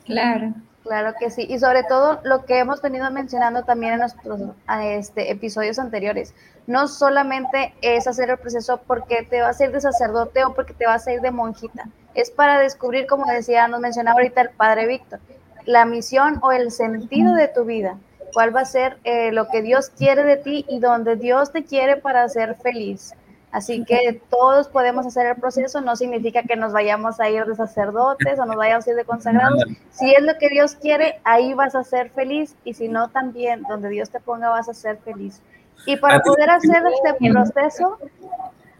Claro. 0.04 0.52
Claro 0.84 1.14
que 1.18 1.30
sí, 1.30 1.46
y 1.48 1.58
sobre 1.58 1.82
todo 1.82 2.20
lo 2.24 2.44
que 2.44 2.58
hemos 2.58 2.82
venido 2.82 3.10
mencionando 3.10 3.62
también 3.62 3.94
en 3.94 4.00
nuestros 4.00 4.38
este, 4.82 5.30
episodios 5.30 5.78
anteriores, 5.78 6.34
no 6.66 6.88
solamente 6.88 7.72
es 7.80 8.06
hacer 8.06 8.28
el 8.28 8.36
proceso 8.36 8.82
porque 8.86 9.22
te 9.22 9.40
vas 9.40 9.58
a 9.58 9.64
ir 9.64 9.72
de 9.72 9.80
sacerdote 9.80 10.44
o 10.44 10.52
porque 10.52 10.74
te 10.74 10.86
vas 10.86 11.06
a 11.06 11.12
ir 11.14 11.22
de 11.22 11.30
monjita, 11.30 11.88
es 12.14 12.30
para 12.30 12.58
descubrir, 12.60 13.06
como 13.06 13.24
decía, 13.24 13.66
nos 13.66 13.80
mencionaba 13.80 14.18
ahorita 14.18 14.42
el 14.42 14.50
padre 14.50 14.86
Víctor, 14.86 15.20
la 15.64 15.86
misión 15.86 16.38
o 16.42 16.52
el 16.52 16.70
sentido 16.70 17.34
de 17.34 17.48
tu 17.48 17.64
vida, 17.64 17.96
cuál 18.34 18.54
va 18.54 18.60
a 18.60 18.66
ser 18.66 18.98
eh, 19.04 19.32
lo 19.32 19.48
que 19.48 19.62
Dios 19.62 19.88
quiere 19.88 20.22
de 20.22 20.36
ti 20.36 20.66
y 20.68 20.80
donde 20.80 21.16
Dios 21.16 21.50
te 21.50 21.64
quiere 21.64 21.96
para 21.96 22.28
ser 22.28 22.56
feliz. 22.56 23.14
Así 23.54 23.84
que 23.84 24.20
todos 24.30 24.66
podemos 24.66 25.06
hacer 25.06 25.28
el 25.28 25.36
proceso, 25.36 25.80
no 25.80 25.94
significa 25.94 26.42
que 26.42 26.56
nos 26.56 26.72
vayamos 26.72 27.20
a 27.20 27.30
ir 27.30 27.44
de 27.44 27.54
sacerdotes 27.54 28.36
o 28.40 28.46
nos 28.46 28.56
vayamos 28.56 28.84
a 28.84 28.90
ir 28.90 28.96
de 28.96 29.04
consagrados. 29.04 29.62
Si 29.92 30.12
es 30.12 30.22
lo 30.24 30.36
que 30.38 30.48
Dios 30.48 30.74
quiere, 30.74 31.20
ahí 31.22 31.54
vas 31.54 31.76
a 31.76 31.84
ser 31.84 32.10
feliz 32.10 32.56
y 32.64 32.74
si 32.74 32.88
no, 32.88 33.10
también 33.10 33.62
donde 33.68 33.90
Dios 33.90 34.10
te 34.10 34.18
ponga 34.18 34.48
vas 34.48 34.68
a 34.68 34.74
ser 34.74 34.98
feliz. 35.04 35.40
Y 35.86 35.96
para 35.96 36.18
poder 36.20 36.50
hacer 36.50 36.82
este 36.94 37.30
proceso... 37.30 37.96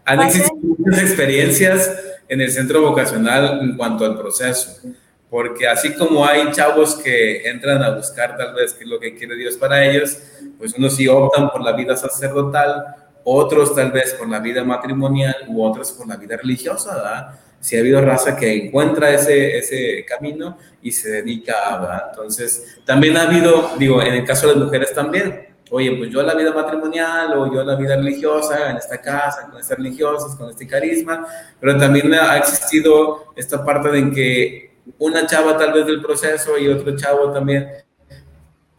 Han 0.03 0.19
existido 0.19 0.75
muchas 0.77 1.03
experiencias 1.03 1.97
en 2.27 2.41
el 2.41 2.51
centro 2.51 2.81
vocacional 2.81 3.61
en 3.61 3.77
cuanto 3.77 4.03
al 4.03 4.17
proceso, 4.17 4.89
porque 5.29 5.69
así 5.69 5.95
como 5.95 6.25
hay 6.25 6.51
chavos 6.51 6.95
que 6.95 7.49
entran 7.49 7.81
a 7.81 7.91
buscar 7.91 8.35
tal 8.35 8.53
vez 8.53 8.73
qué 8.73 8.83
es 8.83 8.89
lo 8.89 8.99
que 8.99 9.15
quiere 9.15 9.37
Dios 9.37 9.55
para 9.55 9.85
ellos, 9.85 10.19
pues 10.57 10.73
unos 10.77 10.97
sí 10.97 11.07
optan 11.07 11.49
por 11.49 11.63
la 11.63 11.71
vida 11.71 11.95
sacerdotal, 11.95 13.04
otros 13.25 13.75
tal 13.75 13.91
vez 13.91 14.13
por 14.13 14.29
la 14.29 14.39
vida 14.39 14.63
matrimonial 14.63 15.35
u 15.49 15.63
otros 15.63 15.91
por 15.91 16.07
la 16.07 16.15
vida 16.15 16.37
religiosa, 16.37 16.95
¿verdad? 16.95 17.39
Si 17.59 17.75
ha 17.75 17.79
habido 17.79 17.99
raza 17.99 18.37
que 18.37 18.67
encuentra 18.67 19.11
ese, 19.11 19.57
ese 19.57 20.05
camino 20.05 20.57
y 20.81 20.91
se 20.91 21.09
dedica 21.09 21.53
a, 21.67 21.79
¿verdad? 21.79 22.03
Entonces, 22.11 22.77
también 22.85 23.17
ha 23.17 23.23
habido, 23.23 23.71
digo, 23.79 24.01
en 24.01 24.13
el 24.13 24.23
caso 24.23 24.47
de 24.47 24.53
las 24.53 24.63
mujeres 24.65 24.93
también, 24.93 25.47
oye, 25.71 25.95
pues 25.97 26.11
yo 26.11 26.21
la 26.21 26.35
vida 26.35 26.53
matrimonial 26.53 27.33
o 27.37 27.51
yo 27.51 27.63
la 27.63 27.75
vida 27.75 27.95
religiosa 27.95 28.69
en 28.69 28.77
esta 28.77 29.01
casa, 29.01 29.49
con 29.49 29.59
estas 29.59 29.77
religiosas, 29.77 30.35
con 30.35 30.51
este 30.51 30.67
carisma, 30.67 31.25
pero 31.59 31.77
también 31.77 32.13
ha 32.13 32.37
existido 32.37 33.33
esta 33.35 33.65
parte 33.65 33.89
de 33.89 34.11
que 34.11 34.75
una 34.99 35.25
chava 35.25 35.57
tal 35.57 35.73
vez 35.73 35.87
del 35.87 36.01
proceso 36.01 36.57
y 36.59 36.67
otro 36.67 36.95
chavo 36.95 37.31
también 37.31 37.67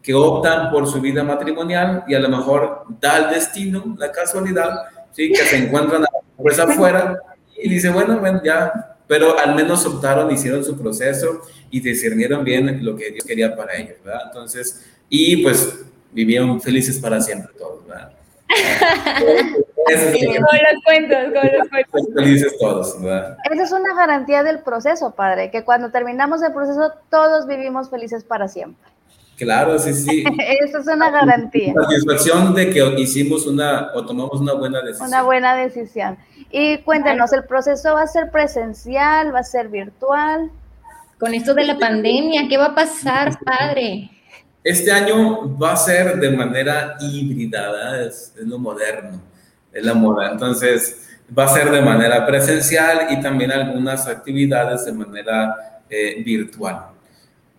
que 0.07 0.15
optan 0.15 0.71
por 0.71 0.87
su 0.87 1.01
vida 1.01 1.25
matrimonial 1.25 2.05
y 2.07 2.15
a 2.15 2.21
lo 2.21 2.29
mejor 2.29 2.85
da 3.01 3.17
el 3.19 3.35
destino, 3.35 3.97
la 3.99 4.13
casualidad, 4.13 4.71
¿sí? 5.11 5.33
que 5.33 5.43
se 5.43 5.57
encuentran 5.57 6.05
pues 6.37 6.61
afuera 6.61 7.21
y 7.61 7.69
dice, 7.69 7.91
bueno, 7.91 8.17
bueno, 8.21 8.41
ya, 8.45 8.99
pero 9.09 9.37
al 9.37 9.57
menos 9.57 9.85
optaron, 9.85 10.31
hicieron 10.31 10.63
su 10.63 10.79
proceso 10.81 11.41
y 11.73 11.81
discernieron 11.81 12.45
bien 12.45 12.85
lo 12.85 12.95
que 12.95 13.11
Dios 13.11 13.25
quería 13.25 13.57
para 13.57 13.75
ellos, 13.75 13.97
¿verdad? 14.05 14.21
Entonces, 14.27 14.87
y 15.09 15.43
pues 15.43 15.81
vivieron 16.13 16.61
felices 16.61 17.01
para 17.01 17.21
siempre 17.21 17.53
todos, 17.59 17.85
¿verdad? 17.89 18.13
Sí, 19.89 20.27
los 20.27 20.83
cuentos, 20.85 21.19
con 21.33 21.59
los 21.59 21.69
cuentos. 21.93 22.15
Felices 22.15 22.59
todos, 22.59 23.01
¿verdad? 23.01 23.37
Esa 23.53 23.63
es 23.63 23.73
una 23.73 23.95
garantía 23.95 24.43
del 24.43 24.61
proceso, 24.61 25.15
padre, 25.15 25.51
que 25.53 25.63
cuando 25.65 25.91
terminamos 25.91 26.43
el 26.43 26.53
proceso 26.53 26.93
todos 27.09 27.47
vivimos 27.47 27.89
felices 27.89 28.25
para 28.25 28.49
siempre. 28.49 28.96
Claro, 29.37 29.79
sí, 29.79 29.93
sí. 29.93 30.25
Esa 30.65 30.79
es 30.79 30.87
una 30.87 31.11
garantía. 31.11 31.75
Satisfacción 31.75 32.55
de 32.55 32.71
que 32.71 33.01
hicimos 33.01 33.47
una 33.47 33.91
o 33.95 34.05
tomamos 34.05 34.41
una 34.41 34.55
buena 34.55 34.81
decisión. 34.81 35.09
Una 35.09 35.23
buena 35.23 35.57
decisión. 35.57 36.17
Y 36.51 36.79
cuéntenos, 36.79 37.33
¿el 37.33 37.45
proceso 37.45 37.95
va 37.95 38.03
a 38.03 38.07
ser 38.07 38.31
presencial, 38.31 39.35
va 39.35 39.41
a 39.41 39.45
ser 39.45 39.69
virtual? 39.69 40.51
Con 41.19 41.35
esto 41.35 41.55
de 41.55 41.65
la 41.65 41.79
pandemia, 41.79 42.49
¿qué 42.49 42.57
va 42.57 42.67
a 42.67 42.75
pasar, 42.75 43.39
padre? 43.45 44.11
Este 44.65 44.91
año 44.91 45.57
va 45.57 45.73
a 45.73 45.77
ser 45.77 46.19
de 46.19 46.31
manera 46.31 46.97
híbrida, 47.01 48.03
es, 48.05 48.35
es, 48.37 48.47
lo 48.47 48.59
moderno, 48.59 49.21
es 49.73 49.85
la 49.85 49.95
moda. 49.95 50.31
Entonces, 50.33 51.09
va 51.37 51.45
a 51.45 51.49
ser 51.49 51.71
de 51.71 51.83
manera 51.83 52.27
presencial 52.27 53.09
y 53.11 53.21
también 53.21 53.53
algunas 53.53 54.07
actividades 54.07 54.85
de 54.87 54.93
manera 54.93 55.83
eh, 55.89 56.23
virtual. 56.25 56.87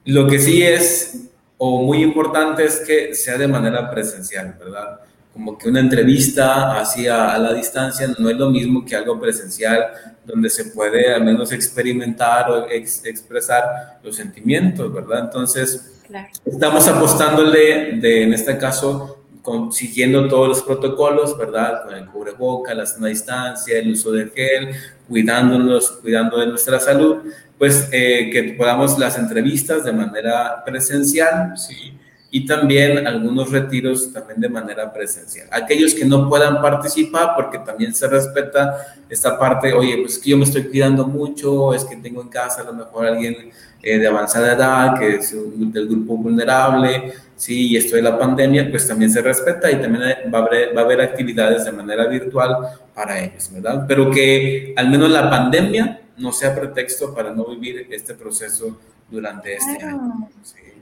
Lo 0.06 0.28
que 0.28 0.40
sí 0.40 0.64
es 0.64 1.30
o 1.58 1.82
muy 1.82 2.04
importante 2.04 2.64
es 2.64 2.80
que 2.80 3.16
sea 3.16 3.38
de 3.38 3.48
manera 3.48 3.90
presencial, 3.90 4.56
¿verdad? 4.60 5.00
Como 5.34 5.58
que 5.58 5.70
una 5.70 5.80
entrevista 5.80 6.80
así 6.80 7.08
a, 7.08 7.38
la 7.38 7.54
distancia 7.54 8.08
no 8.18 8.30
es 8.30 8.38
lo 8.38 8.50
mismo 8.50 8.86
que 8.86 8.96
algo 8.96 9.20
presencial 9.20 9.88
donde 10.26 10.50
se 10.50 10.66
puede 10.66 11.14
al 11.14 11.24
menos 11.24 11.52
experimentar 11.52 12.50
o 12.50 12.68
expresar 12.70 14.00
los 14.04 14.16
sentimientos, 14.16 14.92
¿verdad? 14.94 15.20
Entonces, 15.26 16.02
estamos 16.46 16.88
apostándole 16.88 17.98
de, 18.00 18.24
en 18.24 18.34
este 18.34 18.58
caso, 18.58 19.24
siguiendo 19.72 20.28
todos 20.28 20.48
los 20.50 20.62
protocolos, 20.64 21.38
¿verdad? 21.38 21.84
Con 21.86 21.96
el 21.96 22.08
cubreboca, 22.08 22.74
la 22.74 22.86
sana 22.86 23.08
distancia, 23.08 23.80
el 23.80 23.92
uso 23.92 24.12
de 24.12 24.30
gel, 24.30 24.76
cuidándonos, 25.08 25.92
cuidando 26.02 26.40
de 26.40 26.48
nuestra 26.48 26.80
salud, 26.80 27.18
pues 27.58 27.90
eh, 27.92 28.30
que 28.32 28.56
podamos 28.58 28.98
las 29.00 29.18
entrevistas 29.18 29.84
de 29.84 29.92
manera 29.92 30.64
presencial, 30.66 31.58
¿sí? 31.58 31.98
Y 32.30 32.46
también 32.46 33.08
algunos 33.08 33.52
retiros 33.52 34.12
también 34.12 34.42
de 34.42 34.50
manera 34.50 34.92
presencial. 34.92 35.48
Aquellos 35.52 35.94
que 35.94 36.04
no 36.04 36.28
puedan 36.28 36.62
participar, 36.62 37.32
porque 37.36 37.60
también 37.60 37.94
se 37.94 38.08
respeta 38.08 38.78
esta 39.10 39.40
parte, 39.40 39.74
oye, 39.74 39.98
pues 40.02 40.20
que 40.20 40.32
yo 40.32 40.38
me 40.38 40.44
estoy 40.44 40.64
cuidando 40.64 41.08
mucho, 41.08 41.74
es 41.74 41.86
que 41.86 41.96
tengo 41.96 42.22
en 42.22 42.28
casa 42.28 42.62
a 42.62 42.66
lo 42.66 42.74
mejor 42.74 43.06
alguien 43.06 43.50
eh, 43.82 43.98
de 43.98 44.08
avanzada 44.08 44.54
edad, 44.54 45.00
que 45.00 45.16
es 45.16 45.34
del 45.34 45.88
grupo 45.88 46.18
vulnerable, 46.18 47.14
sí, 47.38 47.70
y 47.70 47.78
esto 47.78 47.96
de 47.96 48.02
la 48.02 48.18
pandemia, 48.20 48.70
pues 48.70 48.88
también 48.88 49.10
se 49.10 49.22
respeta 49.22 49.72
y 49.72 49.80
también 49.80 50.04
va 50.34 50.40
a, 50.40 50.46
haber, 50.46 50.76
va 50.76 50.82
a 50.82 50.84
haber 50.84 51.00
actividades 51.00 51.64
de 51.64 51.72
manera 51.72 52.08
virtual 52.08 52.58
para 52.94 53.24
ellos, 53.24 53.50
¿verdad? 53.54 53.86
Pero 53.88 54.12
que 54.12 54.74
al 54.76 54.90
menos 54.90 55.10
la 55.10 55.30
pandemia 55.30 56.02
no 56.18 56.32
sea 56.32 56.54
pretexto 56.56 57.14
para 57.14 57.32
no 57.32 57.46
vivir 57.46 57.88
este 57.92 58.16
proceso 58.16 58.78
durante 59.10 59.56
este 59.56 59.86
año. 59.86 60.30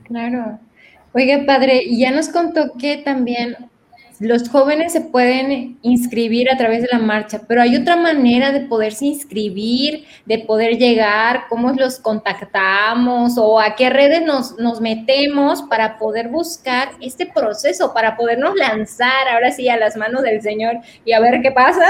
Claro. 0.04 0.58
Oiga, 1.16 1.46
padre, 1.46 1.84
ya 1.96 2.10
nos 2.10 2.28
contó 2.28 2.74
que 2.78 2.98
también 2.98 3.56
los 4.20 4.50
jóvenes 4.50 4.92
se 4.92 5.00
pueden 5.00 5.78
inscribir 5.80 6.50
a 6.52 6.58
través 6.58 6.82
de 6.82 6.88
la 6.92 6.98
marcha, 6.98 7.40
pero 7.48 7.62
hay 7.62 7.74
otra 7.74 7.96
manera 7.96 8.52
de 8.52 8.60
poderse 8.60 9.06
inscribir, 9.06 10.04
de 10.26 10.40
poder 10.40 10.76
llegar, 10.76 11.44
cómo 11.48 11.72
los 11.72 12.00
contactamos 12.00 13.38
o 13.38 13.58
a 13.58 13.76
qué 13.76 13.88
redes 13.88 14.26
nos, 14.26 14.58
nos 14.58 14.82
metemos 14.82 15.62
para 15.62 15.96
poder 15.96 16.28
buscar 16.28 16.90
este 17.00 17.24
proceso, 17.24 17.94
para 17.94 18.14
podernos 18.14 18.54
lanzar 18.54 19.26
ahora 19.32 19.50
sí 19.52 19.70
a 19.70 19.78
las 19.78 19.96
manos 19.96 20.22
del 20.22 20.42
Señor 20.42 20.80
y 21.06 21.12
a 21.12 21.20
ver 21.20 21.40
qué 21.40 21.50
pasa. 21.50 21.86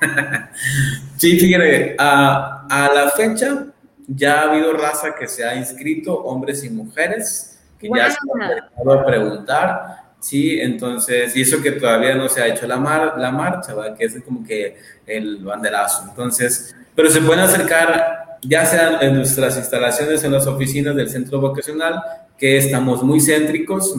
sí, 1.18 1.38
fíjate, 1.38 1.96
a, 1.98 2.66
a, 2.66 2.94
la 2.94 3.10
fecha 3.10 3.66
ya 4.06 4.40
ha 4.40 4.50
habido 4.50 4.72
raza 4.72 5.14
que 5.14 5.28
se 5.28 5.44
ha 5.44 5.54
inscrito, 5.54 6.14
hombres 6.14 6.64
y 6.64 6.70
mujeres, 6.70 7.57
que 7.78 7.88
ya 7.94 8.10
se 8.10 8.18
han 8.76 8.90
a 8.90 9.06
preguntar, 9.06 9.96
sí, 10.18 10.60
entonces, 10.60 11.36
y 11.36 11.42
eso 11.42 11.62
que 11.62 11.72
todavía 11.72 12.14
no 12.14 12.28
se 12.28 12.42
ha 12.42 12.46
hecho 12.48 12.66
la, 12.66 12.76
mar, 12.76 13.14
la 13.18 13.30
marcha, 13.30 13.74
¿verdad? 13.74 13.96
que 13.96 14.04
es 14.04 14.22
como 14.24 14.44
que 14.44 14.76
el 15.06 15.38
banderazo, 15.38 16.04
entonces, 16.08 16.74
pero 16.94 17.08
se 17.10 17.20
pueden 17.20 17.44
acercar 17.44 18.28
ya 18.42 18.64
sea 18.64 18.98
en 19.00 19.16
nuestras 19.16 19.56
instalaciones, 19.56 20.22
en 20.24 20.32
las 20.32 20.46
oficinas 20.46 20.94
del 20.94 21.08
centro 21.08 21.40
vocacional, 21.40 22.00
que 22.38 22.56
estamos 22.56 23.02
muy 23.02 23.20
céntricos, 23.20 23.94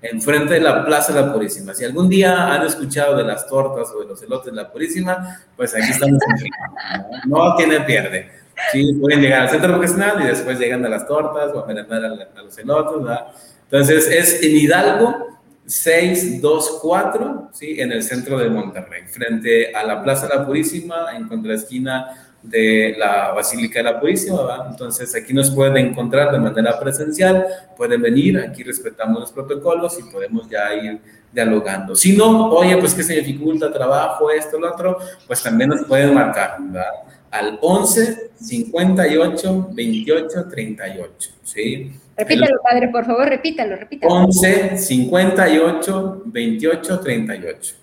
enfrente 0.00 0.54
de 0.54 0.60
la 0.60 0.84
Plaza 0.84 1.12
de 1.12 1.20
la 1.20 1.32
Purísima. 1.32 1.74
Si 1.74 1.84
algún 1.84 2.08
día 2.08 2.54
han 2.54 2.64
escuchado 2.64 3.16
de 3.16 3.24
las 3.24 3.46
tortas 3.46 3.92
o 3.94 4.00
de 4.00 4.06
los 4.06 4.22
elotes 4.22 4.46
de 4.46 4.56
la 4.62 4.70
Purísima, 4.70 5.40
pues 5.56 5.74
aquí 5.74 5.90
estamos. 5.90 6.22
no 7.26 7.54
tiene 7.56 7.80
pierde. 7.80 8.30
Sí, 8.72 8.94
pueden 8.94 9.20
llegar 9.20 9.42
al 9.42 9.50
centro 9.50 9.74
vocacional 9.74 10.22
y 10.22 10.26
después 10.26 10.58
llegan 10.58 10.84
a 10.84 10.88
las 10.88 11.06
tortas 11.06 11.52
o 11.54 11.62
a 11.62 11.66
merendar 11.66 12.04
a, 12.04 12.42
los 12.42 12.58
elotes. 12.58 13.02
¿verdad? 13.02 13.26
Entonces 13.64 14.08
es 14.08 14.42
en 14.42 14.56
Hidalgo 14.56 15.26
624, 15.66 17.50
¿sí? 17.52 17.80
en 17.80 17.92
el 17.92 18.02
centro 18.02 18.38
de 18.38 18.48
Monterrey, 18.48 19.02
frente 19.08 19.74
a 19.74 19.82
la 19.84 20.02
Plaza 20.02 20.28
de 20.28 20.36
la 20.36 20.46
Purísima, 20.46 21.14
en 21.14 21.28
contraesquina 21.28 22.26
de 22.42 22.94
la 22.96 23.32
Basílica 23.32 23.80
de 23.80 23.84
la 23.84 24.00
Purísima, 24.00 24.68
Entonces 24.70 25.14
aquí 25.16 25.34
nos 25.34 25.50
pueden 25.50 25.76
encontrar 25.88 26.32
de 26.32 26.38
manera 26.38 26.78
presencial, 26.78 27.44
pueden 27.76 28.00
venir, 28.00 28.38
aquí 28.38 28.62
respetamos 28.62 29.20
los 29.20 29.32
protocolos 29.32 29.98
y 29.98 30.04
podemos 30.04 30.48
ya 30.48 30.72
ir 30.74 31.00
dialogando. 31.32 31.96
Si 31.96 32.16
no, 32.16 32.50
oye, 32.50 32.76
pues 32.76 32.94
que 32.94 33.02
se 33.02 33.14
dificulta 33.14 33.72
trabajo, 33.72 34.30
esto, 34.30 34.58
lo 34.58 34.72
otro, 34.72 34.98
pues 35.26 35.42
también 35.42 35.70
nos 35.70 35.84
pueden 35.84 36.14
marcar, 36.14 36.56
¿verdad? 36.60 36.92
Al 37.36 37.58
11 37.60 38.30
58 38.40 39.68
28 39.72 40.48
38, 40.48 41.30
¿sí? 41.42 41.92
Repítalo, 42.16 42.62
padre, 42.62 42.88
por 42.88 43.04
favor, 43.04 43.28
repítalo, 43.28 43.76
repítalo. 43.76 44.14
11 44.14 44.78
58 44.78 46.22
28 46.24 47.00
38. 47.00 47.74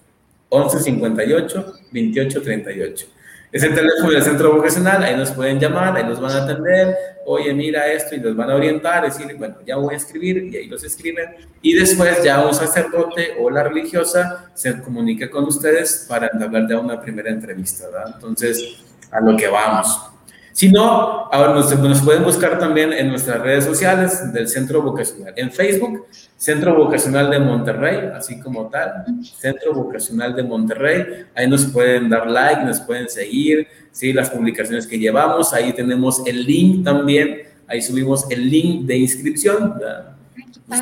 11 0.49 0.79
58 0.79 1.73
28 1.91 2.41
38. 2.41 3.07
Es 3.51 3.61
el 3.61 3.75
teléfono 3.75 4.09
del 4.09 4.23
centro 4.23 4.55
vocacional, 4.55 5.03
ahí 5.03 5.15
nos 5.15 5.29
pueden 5.29 5.59
llamar, 5.59 5.95
ahí 5.95 6.03
nos 6.03 6.19
van 6.19 6.31
a 6.31 6.43
atender, 6.43 6.95
oye, 7.27 7.53
mira 7.53 7.85
esto, 7.85 8.15
y 8.15 8.19
los 8.19 8.35
van 8.35 8.49
a 8.49 8.55
orientar, 8.55 9.03
decir, 9.03 9.27
bueno, 9.37 9.57
ya 9.63 9.75
voy 9.75 9.93
a 9.93 9.97
escribir, 9.97 10.49
y 10.51 10.57
ahí 10.57 10.65
los 10.65 10.83
escriben, 10.83 11.29
y 11.61 11.73
después 11.75 12.23
ya 12.23 12.43
un 12.43 12.55
sacerdote 12.55 13.35
o 13.39 13.51
la 13.51 13.63
religiosa 13.63 14.49
se 14.55 14.81
comunica 14.81 15.29
con 15.29 15.43
ustedes 15.43 16.07
para 16.09 16.31
entablar 16.33 16.67
ya 16.67 16.79
una 16.79 16.99
primera 16.99 17.29
entrevista, 17.29 17.85
¿verdad? 17.85 18.15
Entonces, 18.15 18.83
a 19.13 19.21
lo 19.21 19.38
que 19.38 19.47
vamos. 19.47 20.13
Si 20.54 20.69
no, 20.69 21.30
ahora 21.32 21.56
nos, 21.56 21.80
nos, 21.80 22.02
pueden 22.04 22.23
buscar 22.23 22.60
también 22.60 22.93
en 22.93 23.10
nuestras 23.10 23.41
redes 23.41 23.65
sociales 23.65 24.32
del 24.32 24.47
Centro 24.47 24.84
Vocacional. 24.84 25.34
En 25.36 25.52
Facebook, 25.52 26.06
Centro 26.38 26.76
Vocacional 26.76 27.32
de 27.32 27.39
Monterrey, 27.39 28.12
así 28.15 28.39
como 28.39 28.69
tal, 28.69 29.04
Centro 29.36 29.73
Vocacional 29.73 30.36
de 30.36 30.43
Monterrey. 30.43 31.26
Ahí 31.34 31.49
nos 31.49 31.65
pueden 31.65 32.08
dar 32.08 32.30
like, 32.30 32.62
nos 32.63 32.82
pueden 32.82 33.10
seguir, 33.10 33.67
¿sí? 33.91 34.13
las 34.13 34.30
publicaciones 34.30 34.86
que 34.86 34.99
llevamos. 34.99 35.54
Ahí 35.54 35.73
tenemos 35.73 36.21
el 36.28 36.45
link 36.45 36.86
también. 36.86 37.41
Ahí 37.67 37.82
subimos 37.82 38.30
el 38.30 38.47
link 38.47 38.86
de 38.86 38.97
inscripción. 38.97 39.73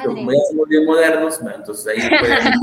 Como 0.04 0.32
ya 0.34 0.40
somos 0.50 0.68
bien 0.68 0.86
modernos, 0.86 1.40
entonces 1.56 1.88
ahí 1.88 2.10
pueden 2.20 2.54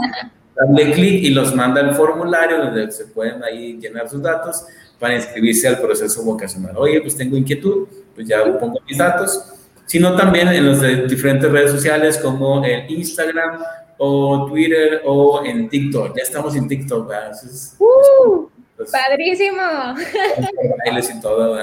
darle 0.54 0.92
clic 0.92 1.24
y 1.24 1.30
los 1.30 1.54
manda 1.54 1.80
el 1.80 1.94
formulario 1.94 2.58
donde 2.58 2.90
se 2.92 3.06
pueden 3.06 3.42
ahí 3.42 3.78
llenar 3.80 4.10
sus 4.10 4.20
datos 4.20 4.66
para 4.98 5.14
inscribirse 5.14 5.68
al 5.68 5.80
proceso 5.80 6.22
vocacional. 6.22 6.76
Oye, 6.76 7.00
pues 7.00 7.16
tengo 7.16 7.36
inquietud, 7.36 7.86
pues 8.14 8.26
ya 8.26 8.44
pongo 8.58 8.80
mis 8.86 8.98
datos, 8.98 9.54
sino 9.86 10.16
también 10.16 10.48
en 10.48 10.66
las 10.66 10.80
diferentes 11.08 11.50
redes 11.50 11.70
sociales 11.70 12.18
como 12.18 12.64
en 12.64 12.90
Instagram 12.90 13.62
o 13.98 14.46
Twitter 14.48 15.02
o 15.04 15.44
en 15.44 15.68
TikTok. 15.68 16.16
Ya 16.16 16.22
estamos 16.22 16.54
en 16.56 16.68
TikTok, 16.68 17.08
¿verdad? 17.08 17.32
uh, 17.78 18.48
pues, 18.76 18.90
padrísimo. 18.90 19.62
y 21.16 21.20
todo. 21.20 21.58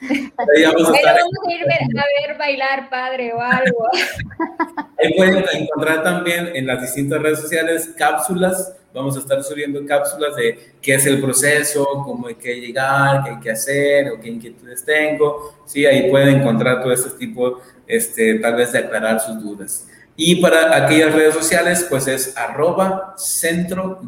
Ahí 0.00 0.64
vamos 0.64 0.90
a, 0.90 0.96
estar 0.96 1.16
vamos 1.16 1.38
a 1.46 1.52
ir 1.52 1.62
a 1.62 2.28
ver 2.28 2.38
bailar 2.38 2.90
padre 2.90 3.32
o 3.32 3.40
algo. 3.40 3.88
Ahí 4.98 5.14
pueden 5.16 5.44
encontrar 5.54 6.02
también 6.02 6.50
en 6.54 6.66
las 6.66 6.82
distintas 6.82 7.20
redes 7.20 7.40
sociales 7.40 7.90
cápsulas. 7.96 8.74
Vamos 8.92 9.16
a 9.16 9.20
estar 9.20 9.42
subiendo 9.42 9.84
cápsulas 9.86 10.36
de 10.36 10.72
qué 10.80 10.94
es 10.94 11.06
el 11.06 11.20
proceso, 11.20 11.86
cómo 12.04 12.28
hay 12.28 12.34
que 12.34 12.60
llegar, 12.60 13.24
qué 13.24 13.30
hay 13.30 13.40
que 13.40 13.50
hacer 13.50 14.08
o 14.10 14.20
qué 14.20 14.28
inquietudes 14.28 14.84
tengo. 14.84 15.54
Sí, 15.66 15.84
ahí 15.84 16.10
pueden 16.10 16.40
encontrar 16.40 16.82
todo 16.82 16.92
este 16.92 17.10
tipo, 17.10 17.60
este, 17.86 18.38
tal 18.38 18.54
vez 18.54 18.72
de 18.72 18.78
aclarar 18.78 19.20
sus 19.20 19.42
dudas. 19.42 19.88
Y 20.16 20.36
para 20.36 20.84
aquellas 20.84 21.14
redes 21.14 21.34
sociales, 21.34 21.86
pues 21.90 22.06
es 22.08 22.34
arroba 22.36 23.14
centro-boc 23.18 24.06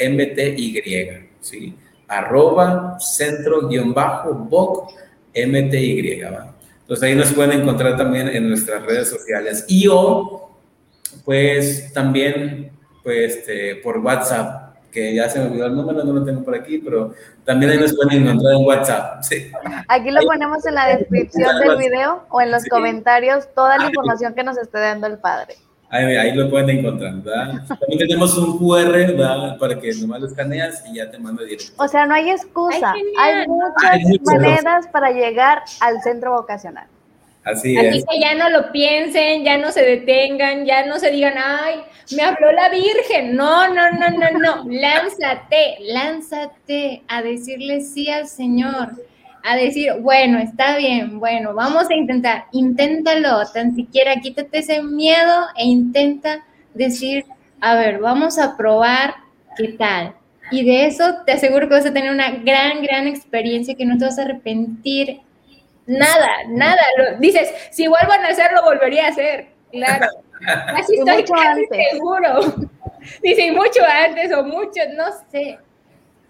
mty, 0.00 1.28
¿sí? 1.40 1.76
Arroba 2.18 2.98
centro-boc 2.98 4.92
mty, 5.34 6.20
¿va? 6.22 6.54
Entonces 6.80 7.02
ahí 7.08 7.14
nos 7.14 7.32
pueden 7.32 7.60
encontrar 7.60 7.96
también 7.96 8.28
en 8.28 8.48
nuestras 8.48 8.82
redes 8.84 9.08
sociales. 9.08 9.64
Y 9.68 9.86
o, 9.90 10.50
pues 11.24 11.92
también, 11.92 12.72
pues 13.02 13.36
este, 13.36 13.76
por 13.76 13.98
WhatsApp, 13.98 14.74
que 14.90 15.14
ya 15.14 15.28
se 15.28 15.38
me 15.38 15.46
olvidó 15.46 15.66
el 15.66 15.74
número, 15.74 16.04
no 16.04 16.12
lo 16.12 16.24
tengo 16.24 16.44
por 16.44 16.54
aquí, 16.54 16.78
pero 16.78 17.14
también 17.44 17.72
ahí 17.72 17.78
nos 17.78 17.96
pueden 17.96 18.22
encontrar 18.22 18.54
en 18.54 18.64
WhatsApp. 18.66 19.22
Sí. 19.22 19.50
Aquí 19.88 20.10
lo 20.10 20.20
ponemos 20.20 20.66
en 20.66 20.74
la 20.74 20.96
descripción 20.96 21.58
del 21.66 21.78
video 21.78 22.24
o 22.28 22.42
en 22.42 22.50
los 22.50 22.64
comentarios, 22.66 23.48
toda 23.54 23.78
la 23.78 23.86
información 23.86 24.34
que 24.34 24.44
nos 24.44 24.58
esté 24.58 24.78
dando 24.78 25.06
el 25.06 25.18
padre. 25.18 25.56
Ahí, 25.92 26.32
lo 26.32 26.48
pueden 26.48 26.78
encontrar, 26.78 27.16
¿verdad? 27.16 27.66
También 27.68 27.98
tenemos 27.98 28.38
un 28.38 28.58
QR, 28.58 28.92
¿verdad? 28.92 29.58
Para 29.58 29.78
que 29.78 29.92
nomás 30.00 30.22
lo 30.22 30.26
escaneas 30.26 30.82
y 30.90 30.96
ya 30.96 31.10
te 31.10 31.18
mando 31.18 31.44
directo. 31.44 31.70
O 31.76 31.86
sea, 31.86 32.06
no 32.06 32.14
hay 32.14 32.30
excusa. 32.30 32.94
hay 33.18 33.46
muchas 33.46 34.00
maneras 34.24 34.86
para 34.90 35.10
llegar 35.10 35.62
al 35.80 36.00
centro 36.00 36.32
vocacional. 36.32 36.86
Así, 37.44 37.76
Así 37.76 37.98
es. 37.98 38.04
que 38.08 38.20
ya 38.20 38.34
no 38.36 38.48
lo 38.48 38.72
piensen, 38.72 39.44
ya 39.44 39.58
no 39.58 39.70
se 39.70 39.82
detengan, 39.82 40.64
ya 40.64 40.86
no 40.86 40.98
se 40.98 41.10
digan, 41.10 41.34
ay, 41.36 41.82
me 42.16 42.22
habló 42.22 42.52
la 42.52 42.70
Virgen. 42.70 43.36
No, 43.36 43.68
no, 43.68 43.90
no, 43.92 44.08
no, 44.10 44.30
no. 44.38 44.64
lánzate, 44.70 45.76
lánzate 45.80 47.02
a 47.06 47.20
decirle 47.20 47.82
sí 47.82 48.08
al 48.08 48.28
Señor 48.28 48.92
a 49.44 49.56
decir, 49.56 49.92
bueno, 50.00 50.38
está 50.38 50.76
bien, 50.76 51.18
bueno, 51.18 51.54
vamos 51.54 51.90
a 51.90 51.94
intentar, 51.94 52.46
inténtalo, 52.52 53.44
tan 53.52 53.74
siquiera 53.74 54.16
quítate 54.16 54.58
ese 54.58 54.82
miedo 54.82 55.46
e 55.56 55.64
intenta 55.64 56.44
decir, 56.74 57.24
a 57.60 57.74
ver, 57.74 57.98
vamos 57.98 58.38
a 58.38 58.56
probar 58.56 59.14
qué 59.56 59.68
tal. 59.68 60.14
Y 60.50 60.64
de 60.64 60.86
eso 60.86 61.22
te 61.24 61.32
aseguro 61.32 61.68
que 61.68 61.74
vas 61.74 61.86
a 61.86 61.92
tener 61.92 62.12
una 62.12 62.30
gran, 62.30 62.82
gran 62.82 63.06
experiencia 63.06 63.74
que 63.74 63.86
no 63.86 63.96
te 63.96 64.04
vas 64.04 64.18
a 64.18 64.22
arrepentir. 64.22 65.20
Nada, 65.86 66.28
nada. 66.48 66.82
Lo, 66.98 67.18
dices, 67.18 67.50
si 67.70 67.86
vuelvan 67.88 68.24
a 68.24 68.28
hacerlo, 68.28 68.62
volvería 68.62 69.06
a 69.06 69.10
hacer. 69.10 69.48
Claro. 69.70 70.06
Así 70.76 70.96
estoy 70.98 71.24
casi 71.24 71.66
seguro. 71.66 72.70
Dice, 73.22 73.50
mucho 73.50 73.80
antes 73.84 74.32
o 74.32 74.44
mucho, 74.44 74.80
no 74.94 75.06
sé. 75.30 75.58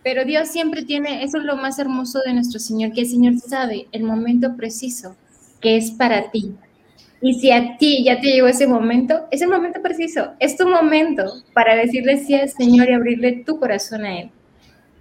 Pero 0.02 0.24
Dios 0.24 0.48
siempre 0.48 0.82
tiene, 0.82 1.22
eso 1.22 1.38
es 1.38 1.44
lo 1.44 1.56
más 1.56 1.78
hermoso 1.78 2.20
de 2.24 2.34
nuestro 2.34 2.58
Señor, 2.58 2.92
que 2.92 3.02
el 3.02 3.06
Señor 3.08 3.38
sabe 3.38 3.86
el 3.92 4.02
momento 4.02 4.56
preciso 4.56 5.16
que 5.60 5.76
es 5.76 5.92
para 5.92 6.30
ti. 6.30 6.54
Y 7.20 7.34
si 7.34 7.52
a 7.52 7.76
ti 7.76 8.02
ya 8.04 8.20
te 8.20 8.26
llegó 8.26 8.48
ese 8.48 8.66
momento, 8.66 9.28
es 9.30 9.42
el 9.42 9.48
momento 9.48 9.80
preciso, 9.80 10.32
es 10.40 10.56
tu 10.56 10.66
momento 10.66 11.24
para 11.54 11.76
decirle 11.76 12.18
sí 12.18 12.34
al 12.34 12.48
Señor 12.48 12.90
y 12.90 12.94
abrirle 12.94 13.44
tu 13.46 13.60
corazón 13.60 14.04
a 14.04 14.20
Él. 14.20 14.30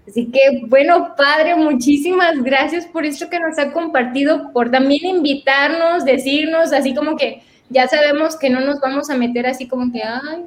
Así 0.08 0.28
que, 0.28 0.62
bueno, 0.68 1.16
Padre, 1.18 1.56
muchísimas 1.56 2.42
gracias 2.44 2.86
por 2.86 3.06
esto 3.06 3.30
que 3.30 3.40
nos 3.40 3.58
ha 3.58 3.72
compartido, 3.72 4.52
por 4.54 4.70
también 4.70 5.06
invitarnos, 5.06 6.06
decirnos, 6.06 6.74
así 6.74 6.94
como 6.94 7.16
que 7.16 7.42
ya 7.70 7.88
sabemos 7.88 8.36
que 8.36 8.50
no 8.50 8.60
nos 8.60 8.80
vamos 8.80 9.10
a 9.10 9.18
meter 9.18 9.48
así 9.48 9.68
como 9.68 9.92
que, 9.92 10.04
ay, 10.04 10.46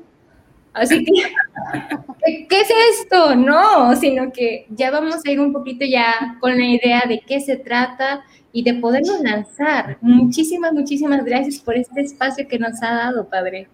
Así 0.74 1.04
que, 1.04 2.46
¿qué 2.48 2.60
es 2.60 2.68
esto? 3.00 3.36
No, 3.36 3.94
sino 3.96 4.32
que 4.32 4.66
ya 4.70 4.90
vamos 4.90 5.16
a 5.24 5.30
ir 5.30 5.38
un 5.38 5.52
poquito 5.52 5.84
ya 5.84 6.36
con 6.40 6.58
la 6.58 6.66
idea 6.66 7.04
de 7.08 7.20
qué 7.26 7.40
se 7.40 7.56
trata 7.56 8.24
y 8.52 8.64
de 8.64 8.74
podernos 8.74 9.20
lanzar. 9.20 9.98
Muchísimas, 10.00 10.72
muchísimas 10.72 11.24
gracias 11.24 11.60
por 11.60 11.76
este 11.76 12.00
espacio 12.00 12.46
que 12.48 12.58
nos 12.58 12.82
ha 12.82 12.94
dado, 12.94 13.28
Padre. 13.28 13.68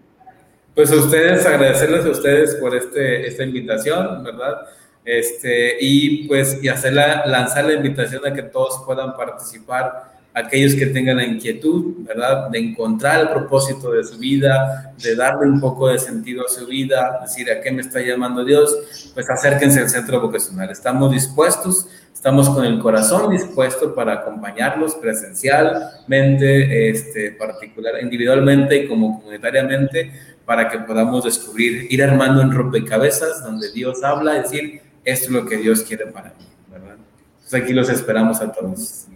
Pues 0.75 0.91
a 0.91 0.95
ustedes, 0.95 1.45
agradecerles 1.45 2.05
a 2.05 2.09
ustedes 2.09 2.55
por 2.55 2.75
este, 2.75 3.27
esta 3.27 3.43
invitación, 3.43 4.23
¿verdad? 4.23 4.61
Este, 5.03 5.77
y 5.81 6.27
pues 6.27 6.63
y 6.63 6.69
hacerla, 6.69 7.25
lanzar 7.25 7.65
la 7.65 7.73
invitación 7.73 8.25
a 8.25 8.33
que 8.33 8.43
todos 8.43 8.83
puedan 8.85 9.15
participar 9.15 10.10
aquellos 10.33 10.75
que 10.75 10.85
tengan 10.87 11.17
la 11.17 11.25
inquietud, 11.25 11.95
¿verdad? 11.99 12.49
De 12.49 12.59
encontrar 12.59 13.21
el 13.21 13.29
propósito 13.29 13.91
de 13.91 14.03
su 14.03 14.17
vida, 14.17 14.93
de 15.01 15.15
darle 15.15 15.47
un 15.47 15.59
poco 15.59 15.89
de 15.89 15.99
sentido 15.99 16.45
a 16.45 16.49
su 16.49 16.65
vida, 16.67 17.19
decir 17.21 17.51
a 17.51 17.59
qué 17.61 17.71
me 17.71 17.81
está 17.81 17.99
llamando 17.99 18.45
Dios, 18.45 19.11
pues 19.13 19.29
acérquense 19.29 19.81
al 19.81 19.89
centro 19.89 20.21
vocacional. 20.21 20.69
Estamos 20.69 21.11
dispuestos, 21.11 21.87
estamos 22.13 22.49
con 22.49 22.63
el 22.65 22.79
corazón 22.79 23.31
dispuesto 23.31 23.93
para 23.93 24.13
acompañarlos 24.13 24.95
presencialmente, 24.95 26.89
este, 26.89 27.31
particular, 27.31 27.95
individualmente 28.01 28.77
y 28.77 28.87
como 28.87 29.19
comunitariamente, 29.19 30.11
para 30.45 30.69
que 30.69 30.79
podamos 30.79 31.25
descubrir, 31.25 31.87
ir 31.89 32.03
armando 32.03 32.41
en 32.41 32.51
rompecabezas 32.51 33.43
donde 33.43 33.71
Dios 33.71 34.03
habla, 34.03 34.33
decir, 34.33 34.81
esto 35.03 35.25
es 35.25 35.31
lo 35.31 35.45
que 35.45 35.57
Dios 35.57 35.81
quiere 35.81 36.07
para 36.07 36.29
mí, 36.29 36.45
¿verdad? 36.69 36.95
Entonces 37.35 37.61
aquí 37.61 37.73
los 37.73 37.89
esperamos 37.89 38.41
a 38.41 38.51
todos. 38.51 39.07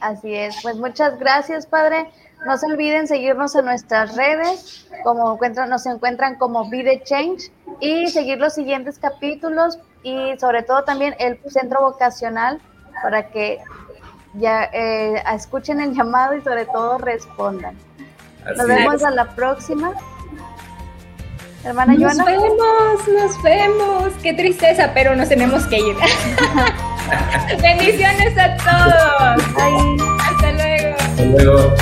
Así 0.00 0.34
es, 0.34 0.56
pues 0.62 0.76
muchas 0.76 1.18
gracias, 1.18 1.66
Padre. 1.66 2.10
No 2.46 2.56
se 2.56 2.66
olviden 2.66 3.06
seguirnos 3.06 3.54
en 3.54 3.66
nuestras 3.66 4.16
redes, 4.16 4.88
como 5.04 5.34
encuentran, 5.34 5.68
nos 5.68 5.84
encuentran 5.84 6.36
como 6.36 6.70
Vide 6.70 7.02
Change 7.04 7.50
y 7.80 8.08
seguir 8.08 8.38
los 8.38 8.54
siguientes 8.54 8.98
capítulos 8.98 9.78
y 10.02 10.38
sobre 10.38 10.62
todo 10.62 10.84
también 10.84 11.14
el 11.18 11.38
centro 11.50 11.82
vocacional 11.82 12.58
para 13.02 13.28
que 13.28 13.58
ya 14.34 14.64
eh, 14.72 15.22
escuchen 15.34 15.80
el 15.80 15.94
llamado 15.94 16.34
y 16.34 16.40
sobre 16.40 16.64
todo 16.64 16.96
respondan. 16.98 17.76
nos 18.56 18.66
vemos 18.66 19.04
a 19.04 19.10
la 19.10 19.34
próxima. 19.34 19.92
Hermana 21.62 21.92
nos 21.92 22.16
Nos 22.16 22.26
vemos, 22.26 23.08
nos 23.08 23.42
vemos. 23.42 24.12
Qué 24.22 24.32
tristeza, 24.32 24.92
pero 24.94 25.14
nos 25.14 25.28
tenemos 25.28 25.66
que 25.66 25.78
ir. 25.78 25.96
Bendiciones 27.62 28.38
a 28.38 28.56
todos. 28.56 29.40
Hasta 30.20 30.52
luego. 30.52 30.96
Hasta 30.98 31.24
luego. 31.24 31.74